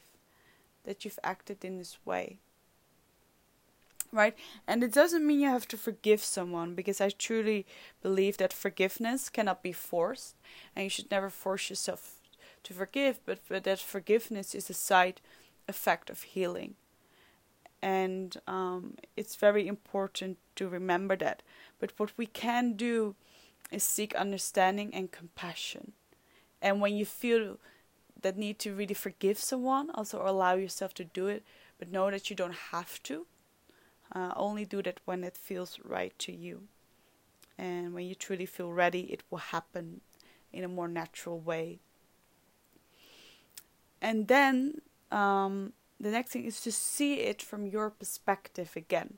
that 0.84 1.06
you've 1.06 1.20
acted 1.24 1.64
in 1.64 1.78
this 1.78 1.98
way 2.04 2.40
right 4.14 4.36
and 4.68 4.84
it 4.84 4.94
doesn't 4.94 5.26
mean 5.26 5.40
you 5.40 5.50
have 5.50 5.68
to 5.68 5.78
forgive 5.78 6.24
someone 6.24 6.76
because 6.76 7.02
i 7.02 7.10
truly 7.10 7.66
believe 8.02 8.38
that 8.38 8.54
forgiveness 8.54 9.30
cannot 9.30 9.64
be 9.64 9.72
forced 9.72 10.36
and 10.76 10.84
you 10.84 10.90
should 10.90 11.12
never 11.12 11.30
force 11.30 11.70
yourself 11.70 12.16
to 12.64 12.74
forgive 12.74 13.20
but, 13.26 13.40
but 13.50 13.64
that 13.64 13.80
forgiveness 13.80 14.56
is 14.56 14.70
a 14.70 14.74
side 14.74 15.20
effect 15.68 16.10
of 16.10 16.22
healing 16.22 16.76
and 17.84 18.38
um, 18.48 18.96
it's 19.18 19.36
very 19.36 19.68
important 19.68 20.38
to 20.56 20.70
remember 20.70 21.18
that. 21.18 21.44
But 21.80 21.92
what 21.98 22.14
we 22.16 22.26
can 22.26 22.74
do 22.74 23.16
is 23.72 23.84
seek 23.84 24.16
understanding 24.16 24.96
and 24.96 25.12
compassion. 25.12 25.92
And 26.62 26.80
when 26.80 26.96
you 26.96 27.06
feel 27.06 27.60
that 28.22 28.38
need 28.38 28.58
to 28.60 28.74
really 28.74 28.94
forgive 28.94 29.38
someone, 29.38 29.90
also 29.94 30.22
allow 30.26 30.54
yourself 30.54 30.94
to 30.94 31.04
do 31.04 31.28
it, 31.28 31.44
but 31.78 31.92
know 31.92 32.10
that 32.10 32.30
you 32.30 32.38
don't 32.38 32.72
have 32.72 33.04
to. 33.04 33.26
Uh, 34.14 34.32
only 34.36 34.64
do 34.66 34.82
that 34.84 35.00
when 35.06 35.24
it 35.24 35.36
feels 35.36 35.80
right 35.84 36.18
to 36.20 36.32
you. 36.32 36.64
And 37.58 37.94
when 37.94 38.06
you 38.06 38.16
truly 38.16 38.46
feel 38.46 38.72
ready, 38.72 39.02
it 39.12 39.24
will 39.30 39.40
happen 39.40 40.02
in 40.52 40.64
a 40.64 40.68
more 40.68 40.88
natural 40.88 41.40
way. 41.40 41.80
And 44.02 44.28
then 44.28 44.82
um, 45.12 45.74
the 46.00 46.12
next 46.12 46.32
thing 46.32 46.46
is 46.46 46.62
to 46.62 46.72
see 46.72 47.22
it 47.22 47.42
from 47.42 47.66
your 47.66 47.90
perspective 47.90 48.72
again. 48.76 49.18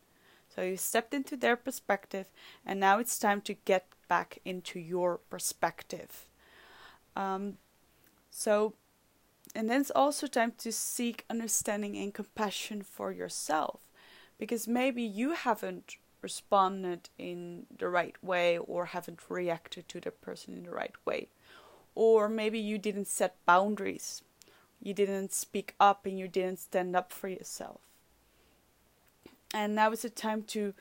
So 0.55 0.61
you 0.61 0.77
stepped 0.77 1.13
into 1.13 1.35
their 1.35 1.57
perspective, 1.57 2.27
and 2.65 2.79
now 2.79 2.99
it's 2.99 3.19
time 3.19 3.41
to 3.41 3.55
get 3.65 3.87
back 4.07 4.39
into 4.45 4.79
your 4.79 5.17
perspective. 5.17 6.27
Um, 7.15 7.57
so, 8.31 8.75
and 9.53 9.69
then 9.69 9.81
it's 9.81 9.91
also 9.91 10.27
time 10.27 10.53
to 10.59 10.71
seek 10.71 11.25
understanding 11.29 11.97
and 11.97 12.13
compassion 12.13 12.83
for 12.83 13.11
yourself, 13.11 13.81
because 14.37 14.67
maybe 14.67 15.03
you 15.03 15.31
haven't 15.31 15.95
responded 16.21 17.09
in 17.17 17.65
the 17.77 17.87
right 17.87 18.15
way 18.23 18.57
or 18.57 18.85
haven't 18.87 19.19
reacted 19.29 19.87
to 19.89 19.99
the 19.99 20.11
person 20.11 20.55
in 20.55 20.63
the 20.63 20.71
right 20.71 20.95
way, 21.05 21.27
or 21.93 22.27
maybe 22.27 22.59
you 22.59 22.77
didn't 22.77 23.07
set 23.07 23.35
boundaries 23.45 24.23
you 24.85 24.93
didn't 24.93 25.33
speak 25.33 25.73
up 25.79 26.05
and 26.05 26.19
you 26.19 26.27
didn't 26.27 26.59
stand 26.59 26.95
up 26.95 27.11
for 27.11 27.27
yourself. 27.27 27.81
And 29.53 29.73
now 29.73 29.91
is 29.91 30.03
the 30.03 30.11
time 30.11 30.43
to 30.43 30.75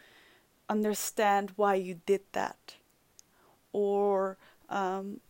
understand 0.68 1.52
why 1.56 1.76
you 1.76 2.00
did 2.04 2.20
that, 2.32 2.74
or 3.72 4.36
um, 4.68 5.20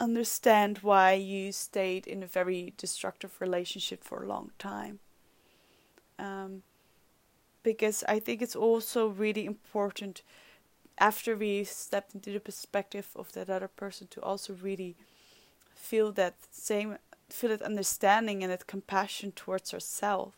understand 0.00 0.78
why 0.78 1.12
you 1.12 1.52
stayed 1.52 2.08
in 2.08 2.24
a 2.24 2.26
very 2.26 2.72
destructive 2.76 3.40
relationship 3.40 4.02
for 4.02 4.24
a 4.24 4.28
long 4.28 4.50
time. 4.58 4.98
Um, 6.18 6.62
because 7.64 8.04
I 8.06 8.20
think 8.20 8.40
it's 8.42 8.54
also 8.54 9.08
really 9.08 9.44
important 9.44 10.22
after 10.98 11.34
we 11.34 11.64
stepped 11.64 12.14
into 12.14 12.30
the 12.30 12.38
perspective 12.38 13.08
of 13.16 13.32
that 13.32 13.50
other 13.50 13.66
person 13.66 14.06
to 14.08 14.22
also 14.22 14.52
really 14.62 14.94
feel 15.74 16.12
that 16.12 16.34
same 16.52 16.98
feel 17.28 17.50
that 17.50 17.62
understanding 17.62 18.44
and 18.44 18.52
that 18.52 18.66
compassion 18.66 19.32
towards 19.32 19.72
herself. 19.72 20.34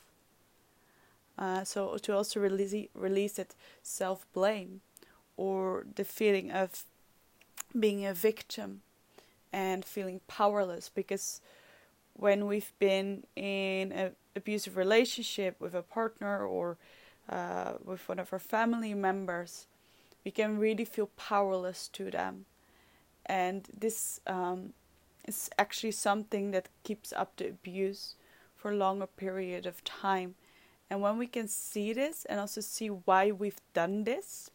Uh, 1.38 1.64
so 1.64 1.98
to 1.98 2.16
also 2.16 2.40
release 2.40 2.88
release 2.94 3.34
that 3.34 3.54
self 3.82 4.24
blame 4.32 4.80
or 5.36 5.84
the 5.96 6.04
feeling 6.04 6.50
of 6.50 6.84
being 7.78 8.06
a 8.06 8.14
victim 8.14 8.80
and 9.52 9.84
feeling 9.84 10.20
powerless 10.28 10.88
because 10.88 11.40
when 12.14 12.46
we've 12.46 12.72
been 12.78 13.24
in 13.36 13.92
an 13.92 14.12
abusive 14.34 14.76
relationship 14.76 15.60
with 15.60 15.74
a 15.74 15.82
partner 15.82 16.44
or 16.46 16.78
uh, 17.28 17.72
with 17.84 18.08
one 18.08 18.18
of 18.18 18.32
our 18.32 18.38
family 18.38 18.94
members, 18.94 19.66
we 20.24 20.30
can 20.30 20.58
really 20.58 20.84
feel 20.84 21.10
powerless 21.16 21.88
to 21.88 22.10
them. 22.10 22.46
And 23.24 23.68
this 23.76 24.20
um, 24.26 24.72
is 25.26 25.50
actually 25.58 25.92
something 25.92 26.52
that 26.52 26.68
keeps 26.84 27.12
up 27.12 27.36
the 27.36 27.48
abuse 27.48 28.14
for 28.56 28.70
a 28.70 28.76
longer 28.76 29.06
period 29.06 29.66
of 29.66 29.82
time. 29.84 30.34
And 30.88 31.00
when 31.00 31.18
we 31.18 31.26
can 31.26 31.48
see 31.48 31.92
this 31.92 32.24
and 32.26 32.38
also 32.38 32.60
see 32.60 32.88
why 32.88 33.32
we've 33.32 33.60
done 33.74 34.04
this, 34.04 34.50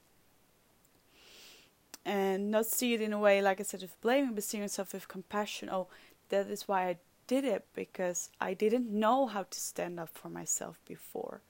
and 2.05 2.49
not 2.49 2.65
see 2.65 2.93
it 2.93 3.01
in 3.01 3.13
a 3.13 3.19
way, 3.19 3.41
like 3.41 3.59
I 3.59 3.63
said, 3.63 3.83
of 3.83 3.99
blaming, 4.01 4.33
but 4.33 4.43
seeing 4.43 4.63
yourself 4.63 4.93
with 4.93 5.07
compassion. 5.07 5.69
Oh, 5.71 5.87
that 6.29 6.47
is 6.47 6.67
why 6.67 6.87
I 6.87 6.97
did 7.27 7.45
it 7.45 7.65
because 7.75 8.29
I 8.39 8.53
didn't 8.53 8.89
know 8.89 9.27
how 9.27 9.43
to 9.43 9.59
stand 9.59 9.99
up 9.99 10.09
for 10.13 10.29
myself 10.29 10.79
before, 10.87 11.41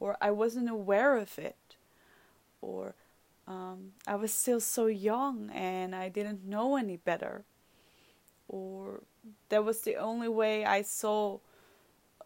or 0.00 0.16
I 0.20 0.30
wasn't 0.30 0.68
aware 0.68 1.16
of 1.16 1.38
it, 1.38 1.76
or 2.60 2.94
um, 3.46 3.92
I 4.06 4.16
was 4.16 4.32
still 4.32 4.60
so 4.60 4.86
young 4.86 5.50
and 5.50 5.94
I 5.94 6.08
didn't 6.08 6.44
know 6.44 6.76
any 6.76 6.96
better 6.96 7.44
or 8.48 9.00
that 9.48 9.64
was 9.64 9.80
the 9.80 9.96
only 9.96 10.28
way 10.28 10.64
I 10.64 10.82
saw 10.82 11.38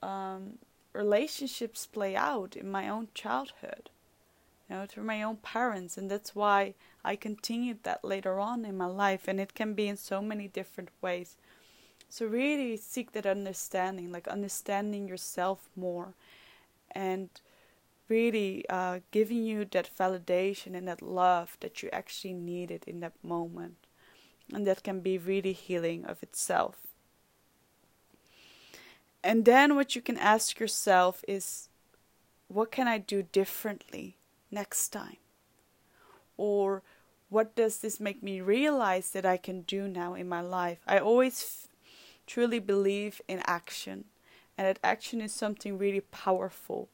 um, 0.03 0.59
relationships 0.93 1.87
play 1.87 2.17
out 2.17 2.57
in 2.57 2.71
my 2.71 2.89
own 2.89 3.09
childhood, 3.15 3.91
you 4.69 4.77
know, 4.77 4.87
through 4.87 5.05
my 5.05 5.23
own 5.23 5.37
parents, 5.37 5.97
and 5.97 6.11
that's 6.11 6.35
why 6.35 6.75
I 7.05 7.17
continued 7.17 7.83
that 7.85 8.05
later 8.05 8.39
on 8.39 8.65
in 8.65 8.77
my 8.77 8.87
life, 8.87 9.29
and 9.29 9.41
it 9.41 9.55
can 9.55 9.75
be 9.75 9.89
in 9.89 9.97
so 9.97 10.21
many 10.21 10.49
different 10.49 10.91
ways. 11.01 11.37
So 12.09 12.27
really 12.27 12.77
seek 12.77 13.13
that 13.13 13.27
understanding, 13.27 14.11
like 14.11 14.29
understanding 14.29 15.09
yourself 15.09 15.69
more, 15.77 16.15
and 16.91 17.31
really 18.11 18.65
uh, 18.69 19.01
giving 19.13 19.45
you 19.45 19.65
that 19.65 19.89
validation 19.99 20.75
and 20.75 20.87
that 20.89 21.01
love 21.01 21.57
that 21.61 21.83
you 21.83 21.89
actually 21.93 22.35
needed 22.35 22.85
in 22.87 23.01
that 23.01 23.15
moment 23.23 23.77
and 24.53 24.67
that 24.67 24.83
can 24.83 25.01
be 25.01 25.17
really 25.17 25.53
healing 25.53 26.05
of 26.05 26.23
itself. 26.23 26.77
And 29.23 29.45
then 29.45 29.77
what 29.77 29.95
you 29.95 30.03
can 30.03 30.17
ask 30.17 30.59
yourself 30.59 31.25
is 31.29 31.69
what 32.49 32.73
can 32.73 32.89
I 32.89 32.99
do 32.99 33.23
differently 33.23 34.17
next 34.51 34.89
time? 34.89 35.19
Or 36.37 36.83
what 37.29 37.55
does 37.55 37.79
this 37.79 38.01
make 38.01 38.23
me 38.23 38.41
realize 38.41 39.11
that 39.11 39.25
I 39.25 39.37
can 39.37 39.63
do 39.63 39.87
now 39.87 40.15
in 40.15 40.29
my 40.29 40.41
life? 40.41 40.79
I 40.87 40.99
always 40.99 41.69
truly 42.27 42.59
believe 42.59 43.21
in 43.29 43.43
action, 43.47 44.07
and 44.57 44.67
that 44.67 44.81
action 44.83 45.21
is 45.21 45.33
something 45.33 45.79
really 45.79 46.01
powerful. 46.01 46.89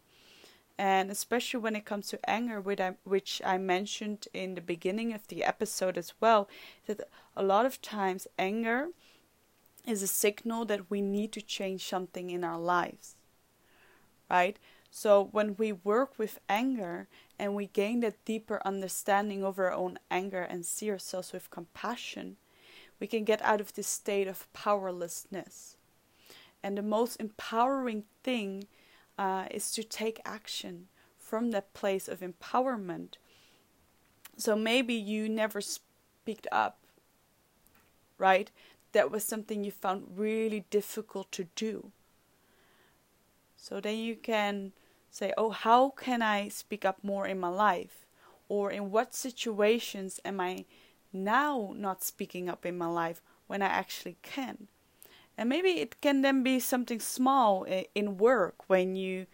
And 0.79 1.11
especially 1.11 1.61
when 1.61 1.75
it 1.75 1.87
comes 1.87 2.09
to 2.09 2.31
anger, 2.31 2.61
which 2.61 3.41
I 3.45 3.57
mentioned 3.57 4.29
in 4.35 4.55
the 4.55 4.61
beginning 4.61 5.15
of 5.15 5.27
the 5.29 5.43
episode 5.43 5.97
as 5.97 6.13
well, 6.21 6.49
that 6.87 7.09
a 7.35 7.43
lot 7.43 7.65
of 7.65 7.81
times 7.81 8.27
anger 8.39 8.89
is 9.87 10.03
a 10.03 10.07
signal 10.07 10.65
that 10.67 10.91
we 10.91 11.01
need 11.01 11.33
to 11.33 11.41
change 11.41 11.89
something 11.89 12.31
in 12.31 12.45
our 12.45 12.59
lives. 12.59 13.15
Right? 14.31 14.59
So 14.91 15.29
when 15.33 15.57
we 15.57 15.73
work 15.73 16.19
with 16.19 16.41
anger 16.49 17.07
and 17.39 17.55
we 17.55 17.67
gain 17.67 18.01
that 18.01 18.25
deeper 18.25 18.61
understanding 18.65 19.45
of 19.45 19.59
our 19.59 19.73
own 19.73 19.99
anger 20.11 20.43
and 20.43 20.65
see 20.65 20.91
ourselves 20.91 21.33
with 21.33 21.51
compassion, 21.51 22.37
we 22.99 23.07
can 23.07 23.25
get 23.25 23.43
out 23.43 23.61
of 23.61 23.75
this 23.75 23.87
state 23.87 24.27
of 24.27 24.51
powerlessness. 24.53 25.77
And 26.63 26.77
the 26.77 26.83
most 26.83 27.21
empowering 27.21 28.05
thing 28.23 28.67
uh, 29.19 29.47
is 29.51 29.71
to 29.73 29.83
take 29.83 30.21
action 30.25 30.89
from 31.17 31.51
that 31.51 31.75
place 31.75 32.09
of 32.09 32.21
empowerment. 32.21 33.15
So 34.37 34.55
maybe 34.55 34.95
you 34.95 35.29
never 35.29 35.61
speak 35.61 36.47
up, 36.53 36.79
right? 38.19 38.51
That 38.93 39.11
was 39.11 39.25
something 39.25 39.65
you 39.65 39.73
found 39.73 40.17
really 40.17 40.65
difficult 40.71 41.33
to 41.33 41.49
do. 41.57 41.91
So 43.57 43.81
then 43.81 43.99
you 43.99 44.15
can 44.15 44.73
say, 45.11 45.33
oh, 45.37 45.51
how 45.51 45.91
can 45.91 46.23
I 46.23 46.49
speak 46.49 46.85
up 46.85 46.99
more 47.03 47.27
in 47.27 47.41
my 47.41 47.49
life? 47.49 48.07
Or 48.49 48.71
in 48.71 48.91
what 48.91 49.15
situations 49.15 50.21
am 50.25 50.41
I 50.41 50.67
now 51.13 51.73
not 51.75 52.05
speaking 52.05 52.49
up 52.49 52.65
in 52.65 52.79
my 52.79 52.87
life 52.87 53.23
when 53.47 53.63
I 53.63 53.67
actually 53.67 54.19
can? 54.23 54.69
And 55.39 55.49
maybe 55.49 55.81
it 55.81 56.01
can 56.01 56.23
then 56.23 56.43
be 56.43 56.61
something 56.61 57.01
small 57.01 57.65
in 57.95 58.17
work 58.17 58.69
when 58.69 58.97
you 58.97 59.27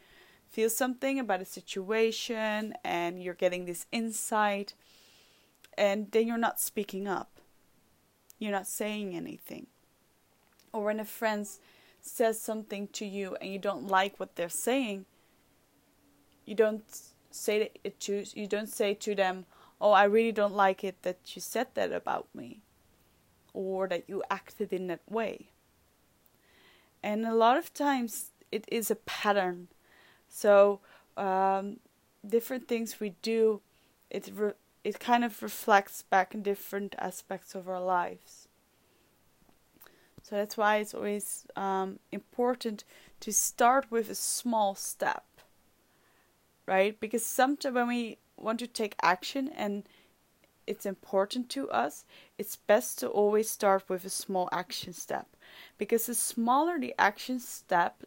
feel 0.51 0.69
something 0.69 1.19
about 1.19 1.41
a 1.41 1.45
situation 1.45 2.75
and 2.85 3.23
you're 3.23 3.35
getting 3.35 3.65
this 3.65 3.87
insight 3.93 4.75
and 5.79 6.11
then 6.11 6.27
you're 6.27 6.37
not 6.37 6.61
speaking 6.61 7.07
up. 7.07 7.41
You're 8.39 8.53
not 8.53 8.67
saying 8.67 9.15
anything. 9.15 9.69
Or 10.73 10.85
when 10.85 11.01
a 11.01 11.05
friend 11.05 11.49
says 12.01 12.41
something 12.41 12.89
to 12.89 13.07
you 13.07 13.37
and 13.41 13.53
you 13.53 13.59
don't 13.59 13.87
like 13.87 14.19
what 14.19 14.35
they're 14.35 14.49
saying, 14.49 15.07
you 16.45 16.55
don't 16.57 16.85
say 17.31 17.71
it 17.85 18.01
to 18.01 18.25
you 18.35 18.47
don't 18.47 18.69
say 18.69 18.93
to 18.95 19.15
them, 19.15 19.47
"Oh, 19.81 19.93
I 19.93 20.05
really 20.05 20.33
don't 20.33 20.55
like 20.55 20.83
it 20.83 21.03
that 21.03 21.37
you 21.37 21.41
said 21.41 21.69
that 21.75 21.93
about 21.93 22.27
me," 22.35 22.61
or 23.55 23.87
that 23.89 24.09
you 24.09 24.23
acted 24.29 24.73
in 24.73 24.89
that 24.89 25.01
way. 25.09 25.49
And 27.03 27.27
a 27.27 27.35
lot 27.35 27.57
of 27.57 27.75
times 27.75 28.31
it 28.51 28.65
is 28.69 28.91
a 28.91 28.97
pattern. 28.97 29.69
So 30.29 30.81
um, 31.17 31.79
different 32.27 32.69
things 32.69 33.01
we 33.01 33.11
do, 33.23 33.61
it 34.11 34.31
re- 34.35 34.53
it 34.85 34.99
kind 34.99 35.25
of 35.25 35.43
reflects 35.43 36.03
back 36.03 36.35
in 36.35 36.43
different 36.43 36.95
aspects 36.99 37.55
of 37.55 37.69
our 37.69 37.81
lives. 37.81 38.49
So 40.23 40.37
that's 40.37 40.57
why 40.57 40.77
it's 40.77 40.95
always 40.95 41.47
um, 41.57 41.99
important 42.11 42.85
to 43.21 43.33
start 43.33 43.87
with 43.91 44.11
a 44.11 44.15
small 44.15 44.75
step 44.75 45.25
right? 46.67 46.99
Because 47.01 47.25
sometimes 47.25 47.75
when 47.75 47.89
we 47.89 48.19
want 48.37 48.59
to 48.61 48.67
take 48.67 48.97
action 49.03 49.51
and 49.57 49.89
it's 50.67 50.87
important 50.87 51.49
to 51.51 51.69
us, 51.71 52.05
it's 52.39 52.57
best 52.57 52.99
to 53.01 53.09
always 53.09 53.51
start 53.51 53.89
with 53.89 54.05
a 54.05 54.11
small 54.11 54.49
action 54.53 54.93
step. 54.93 55.37
Because 55.79 56.07
the 56.07 56.15
smaller 56.15 56.79
the 56.79 56.95
action 56.99 57.41
step, 57.41 58.05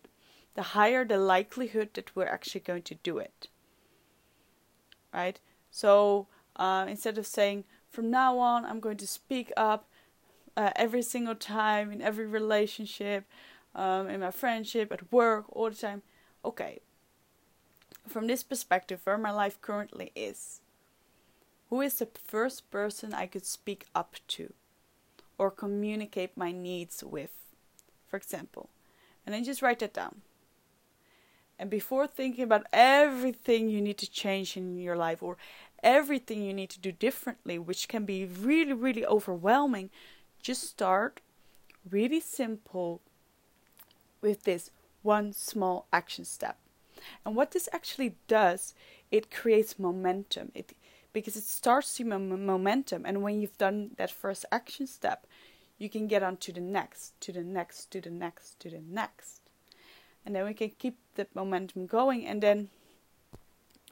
the 0.55 0.61
higher 0.61 1.05
the 1.05 1.17
likelihood 1.17 1.89
that 1.93 2.15
we're 2.15 2.27
actually 2.27 2.61
going 2.61 2.83
to 2.83 2.95
do 2.95 3.17
it. 3.17 3.47
Right? 5.13 5.39
So 5.71 6.27
uh, 6.55 6.85
instead 6.87 7.17
of 7.17 7.27
saying, 7.27 7.65
from 7.89 8.09
now 8.09 8.37
on, 8.39 8.65
I'm 8.65 8.79
going 8.79 8.97
to 8.97 9.07
speak 9.07 9.51
up 9.55 9.87
uh, 10.57 10.71
every 10.75 11.01
single 11.01 11.35
time 11.35 11.91
in 11.91 12.01
every 12.01 12.25
relationship, 12.25 13.25
um, 13.73 14.07
in 14.09 14.21
my 14.21 14.31
friendship, 14.31 14.91
at 14.91 15.11
work, 15.11 15.45
all 15.49 15.69
the 15.69 15.75
time. 15.75 16.01
Okay, 16.43 16.79
from 18.07 18.27
this 18.27 18.43
perspective, 18.43 19.01
where 19.03 19.17
my 19.17 19.31
life 19.31 19.59
currently 19.61 20.11
is, 20.15 20.61
who 21.69 21.81
is 21.81 21.95
the 21.95 22.07
first 22.27 22.69
person 22.69 23.13
I 23.13 23.25
could 23.25 23.45
speak 23.45 23.85
up 23.95 24.15
to 24.29 24.53
or 25.37 25.51
communicate 25.51 26.37
my 26.37 26.51
needs 26.51 27.03
with, 27.03 27.31
for 28.07 28.17
example? 28.17 28.69
And 29.25 29.33
then 29.33 29.43
just 29.43 29.61
write 29.61 29.79
that 29.79 29.93
down. 29.93 30.21
And 31.57 31.69
before 31.69 32.05
thinking 32.05 32.43
about 32.43 32.67
everything 32.73 33.69
you 33.69 33.81
need 33.81 33.97
to 33.99 34.09
change 34.09 34.57
in 34.57 34.77
your 34.77 34.97
life 34.97 35.23
or 35.23 35.37
everything 35.81 36.41
you 36.43 36.53
need 36.53 36.69
to 36.71 36.79
do 36.79 36.91
differently, 36.91 37.57
which 37.57 37.87
can 37.87 38.05
be 38.05 38.25
really, 38.25 38.73
really 38.73 39.05
overwhelming, 39.05 39.89
just 40.41 40.63
start 40.63 41.21
really 41.89 42.19
simple 42.19 43.01
with 44.21 44.43
this 44.43 44.71
one 45.01 45.31
small 45.31 45.87
action 45.93 46.25
step. 46.25 46.57
And 47.25 47.35
what 47.35 47.51
this 47.51 47.69
actually 47.71 48.15
does, 48.27 48.73
it 49.11 49.31
creates 49.31 49.79
momentum. 49.79 50.51
It 50.55 50.73
because 51.15 51.37
it 51.37 51.45
starts 51.45 51.97
you 51.97 52.05
momentum, 52.05 53.05
and 53.05 53.23
when 53.23 53.39
you've 53.39 53.57
done 53.57 53.91
that 53.95 54.11
first 54.11 54.45
action 54.51 54.85
step, 54.85 55.25
you 55.77 55.89
can 55.89 56.07
get 56.07 56.21
on 56.21 56.35
to 56.35 56.51
the 56.51 56.59
next, 56.59 57.13
to 57.21 57.31
the 57.31 57.41
next, 57.41 57.89
to 57.91 58.01
the 58.01 58.09
next, 58.09 58.59
to 58.59 58.69
the 58.69 58.81
next, 58.81 59.39
and 60.25 60.35
then 60.35 60.43
we 60.43 60.53
can 60.53 60.71
keep 60.77 60.97
the 61.15 61.25
momentum 61.33 61.85
going, 61.85 62.25
and 62.25 62.43
then 62.43 62.67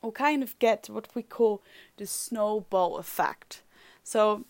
we'll 0.02 0.12
kind 0.12 0.44
of 0.44 0.60
get 0.60 0.90
what 0.90 1.08
we 1.16 1.24
call 1.24 1.64
the 1.96 2.06
snowball 2.06 2.98
effect. 2.98 3.62
So 4.04 4.44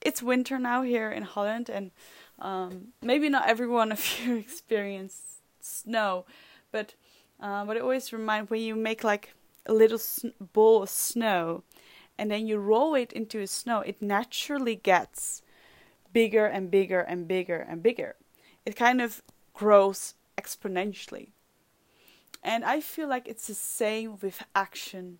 it's 0.00 0.22
winter 0.22 0.60
now 0.60 0.82
here 0.82 1.10
in 1.10 1.24
Holland, 1.24 1.68
and 1.68 1.90
um, 2.38 2.92
maybe 3.02 3.28
not 3.28 3.48
every 3.48 3.66
one 3.66 3.90
of 3.90 4.20
you 4.24 4.36
experience 4.36 5.40
snow, 5.60 6.24
but 6.70 6.94
uh, 7.40 7.64
but 7.64 7.76
I 7.76 7.80
always 7.80 8.12
remind 8.12 8.48
when 8.48 8.60
you 8.60 8.76
make 8.76 9.02
like 9.02 9.34
a 9.66 9.72
little 9.72 10.00
ball 10.52 10.84
of 10.84 10.88
snow 10.88 11.64
and 12.18 12.30
then 12.30 12.46
you 12.46 12.58
roll 12.58 12.94
it 12.94 13.12
into 13.12 13.40
a 13.40 13.46
snow, 13.46 13.80
it 13.80 14.00
naturally 14.00 14.76
gets 14.76 15.42
bigger 16.12 16.46
and 16.46 16.70
bigger 16.70 17.00
and 17.00 17.28
bigger 17.28 17.58
and 17.58 17.82
bigger. 17.82 18.16
It 18.64 18.76
kind 18.76 19.00
of 19.00 19.22
grows 19.52 20.14
exponentially. 20.38 21.28
And 22.42 22.64
I 22.64 22.80
feel 22.80 23.08
like 23.08 23.28
it's 23.28 23.48
the 23.48 23.54
same 23.54 24.18
with 24.20 24.42
action 24.54 25.18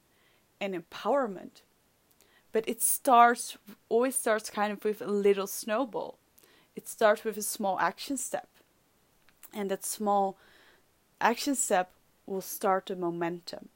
and 0.60 0.74
empowerment. 0.74 1.62
But 2.52 2.68
it 2.68 2.80
starts, 2.80 3.58
always 3.88 4.14
starts 4.14 4.48
kind 4.48 4.72
of 4.72 4.84
with 4.84 5.02
a 5.02 5.06
little 5.06 5.46
snowball. 5.46 6.18
It 6.74 6.88
starts 6.88 7.24
with 7.24 7.36
a 7.36 7.42
small 7.42 7.78
action 7.78 8.16
step. 8.16 8.48
And 9.52 9.70
that 9.70 9.84
small 9.84 10.38
action 11.20 11.54
step 11.54 11.90
will 12.26 12.40
start 12.40 12.86
the 12.86 12.96
momentum. 12.96 13.68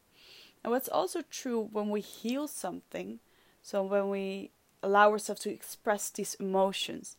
And 0.62 0.72
what's 0.72 0.88
also 0.88 1.22
true 1.22 1.68
when 1.72 1.88
we 1.88 2.00
heal 2.00 2.46
something, 2.46 3.20
so 3.62 3.82
when 3.82 4.10
we 4.10 4.50
allow 4.82 5.10
ourselves 5.10 5.42
to 5.42 5.50
express 5.50 6.10
these 6.10 6.34
emotions, 6.34 7.16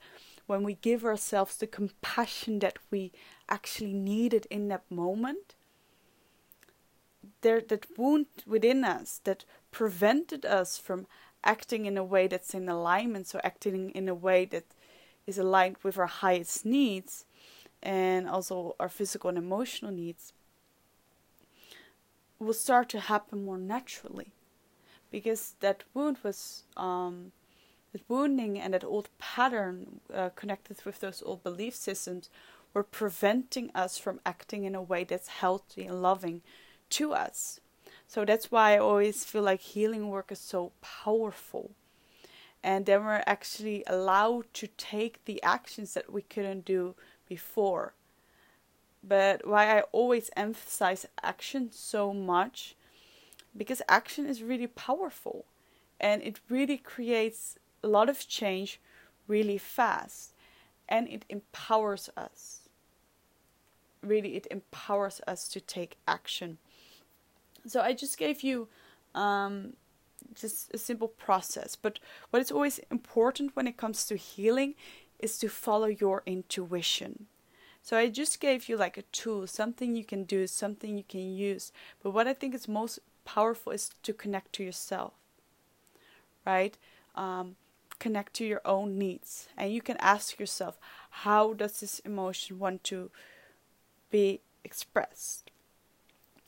when 0.47 0.63
we 0.63 0.75
give 0.75 1.05
ourselves 1.05 1.57
the 1.57 1.67
compassion 1.67 2.59
that 2.59 2.77
we 2.89 3.11
actually 3.49 3.93
needed 3.93 4.47
in 4.49 4.67
that 4.67 4.83
moment, 4.89 5.55
there 7.41 7.61
that 7.61 7.85
wound 7.97 8.27
within 8.45 8.83
us 8.83 9.21
that 9.23 9.45
prevented 9.71 10.45
us 10.45 10.77
from 10.77 11.07
acting 11.43 11.85
in 11.85 11.97
a 11.97 12.03
way 12.03 12.27
that's 12.27 12.53
in 12.53 12.69
alignment, 12.69 13.27
so 13.27 13.39
acting 13.43 13.91
in 13.91 14.07
a 14.07 14.13
way 14.13 14.45
that 14.45 14.65
is 15.25 15.37
aligned 15.37 15.77
with 15.83 15.97
our 15.97 16.07
highest 16.07 16.65
needs 16.65 17.25
and 17.81 18.27
also 18.29 18.75
our 18.79 18.89
physical 18.89 19.29
and 19.29 19.37
emotional 19.37 19.91
needs 19.91 20.33
will 22.45 22.53
start 22.53 22.89
to 22.89 22.99
happen 22.99 23.45
more 23.45 23.57
naturally 23.57 24.33
because 25.11 25.55
that 25.59 25.83
wound 25.93 26.17
was 26.23 26.63
um, 26.75 27.31
that 27.91 28.01
wounding 28.07 28.59
and 28.59 28.73
that 28.73 28.83
old 28.83 29.09
pattern 29.19 29.99
uh, 30.13 30.29
connected 30.29 30.83
with 30.85 30.99
those 30.99 31.21
old 31.25 31.43
belief 31.43 31.75
systems 31.75 32.29
were 32.73 32.83
preventing 32.83 33.69
us 33.75 33.97
from 33.97 34.21
acting 34.25 34.63
in 34.63 34.75
a 34.75 34.81
way 34.81 35.03
that's 35.03 35.27
healthy 35.27 35.85
and 35.85 36.01
loving 36.01 36.41
to 36.89 37.13
us. 37.13 37.59
So 38.07 38.25
that's 38.25 38.51
why 38.51 38.73
I 38.73 38.77
always 38.79 39.23
feel 39.23 39.43
like 39.43 39.61
healing 39.61 40.09
work 40.09 40.31
is 40.31 40.39
so 40.39 40.71
powerful. 40.81 41.71
And 42.63 42.85
then 42.85 43.03
we're 43.03 43.23
actually 43.25 43.83
allowed 43.87 44.53
to 44.55 44.67
take 44.67 45.25
the 45.25 45.41
actions 45.43 45.93
that 45.93 46.11
we 46.11 46.21
couldn't 46.21 46.65
do 46.65 46.95
before. 47.27 47.93
But 49.03 49.45
why 49.47 49.77
I 49.77 49.81
always 49.91 50.29
emphasize 50.35 51.05
action 51.23 51.69
so 51.71 52.13
much 52.13 52.75
because 53.55 53.81
action 53.89 54.25
is 54.25 54.43
really 54.43 54.67
powerful 54.67 55.45
and 55.99 56.21
it 56.21 56.39
really 56.49 56.77
creates 56.77 57.57
a 57.83 57.87
lot 57.87 58.09
of 58.09 58.27
change 58.27 58.79
really 59.27 59.57
fast 59.57 60.33
and 60.87 61.07
it 61.07 61.25
empowers 61.29 62.09
us. 62.17 62.69
Really, 64.03 64.35
it 64.35 64.47
empowers 64.51 65.21
us 65.27 65.47
to 65.49 65.61
take 65.61 65.97
action. 66.07 66.57
So, 67.67 67.81
I 67.81 67.93
just 67.93 68.17
gave 68.17 68.41
you 68.41 68.67
um, 69.13 69.73
just 70.33 70.73
a 70.73 70.77
simple 70.77 71.07
process, 71.07 71.75
but 71.75 71.99
what 72.31 72.41
is 72.41 72.51
always 72.51 72.79
important 72.89 73.55
when 73.55 73.67
it 73.67 73.77
comes 73.77 74.05
to 74.07 74.15
healing 74.15 74.73
is 75.19 75.37
to 75.37 75.47
follow 75.47 75.85
your 75.85 76.23
intuition. 76.25 77.27
So 77.81 77.97
I 77.97 78.09
just 78.09 78.39
gave 78.39 78.69
you 78.69 78.77
like 78.77 78.97
a 78.97 79.01
tool, 79.03 79.47
something 79.47 79.95
you 79.95 80.03
can 80.03 80.23
do, 80.23 80.47
something 80.47 80.97
you 80.97 81.03
can 81.07 81.35
use. 81.35 81.71
But 82.01 82.11
what 82.11 82.27
I 82.27 82.33
think 82.33 82.53
is 82.53 82.67
most 82.67 82.99
powerful 83.25 83.71
is 83.71 83.89
to 84.03 84.13
connect 84.13 84.53
to 84.53 84.63
yourself, 84.63 85.13
right? 86.45 86.77
Um, 87.15 87.55
connect 87.99 88.33
to 88.35 88.45
your 88.45 88.61
own 88.65 88.97
needs, 88.97 89.47
and 89.57 89.73
you 89.73 89.81
can 89.81 89.97
ask 89.99 90.39
yourself, 90.39 90.77
how 91.09 91.53
does 91.53 91.79
this 91.79 91.99
emotion 91.99 92.59
want 92.59 92.83
to 92.85 93.11
be 94.09 94.41
expressed? 94.63 95.51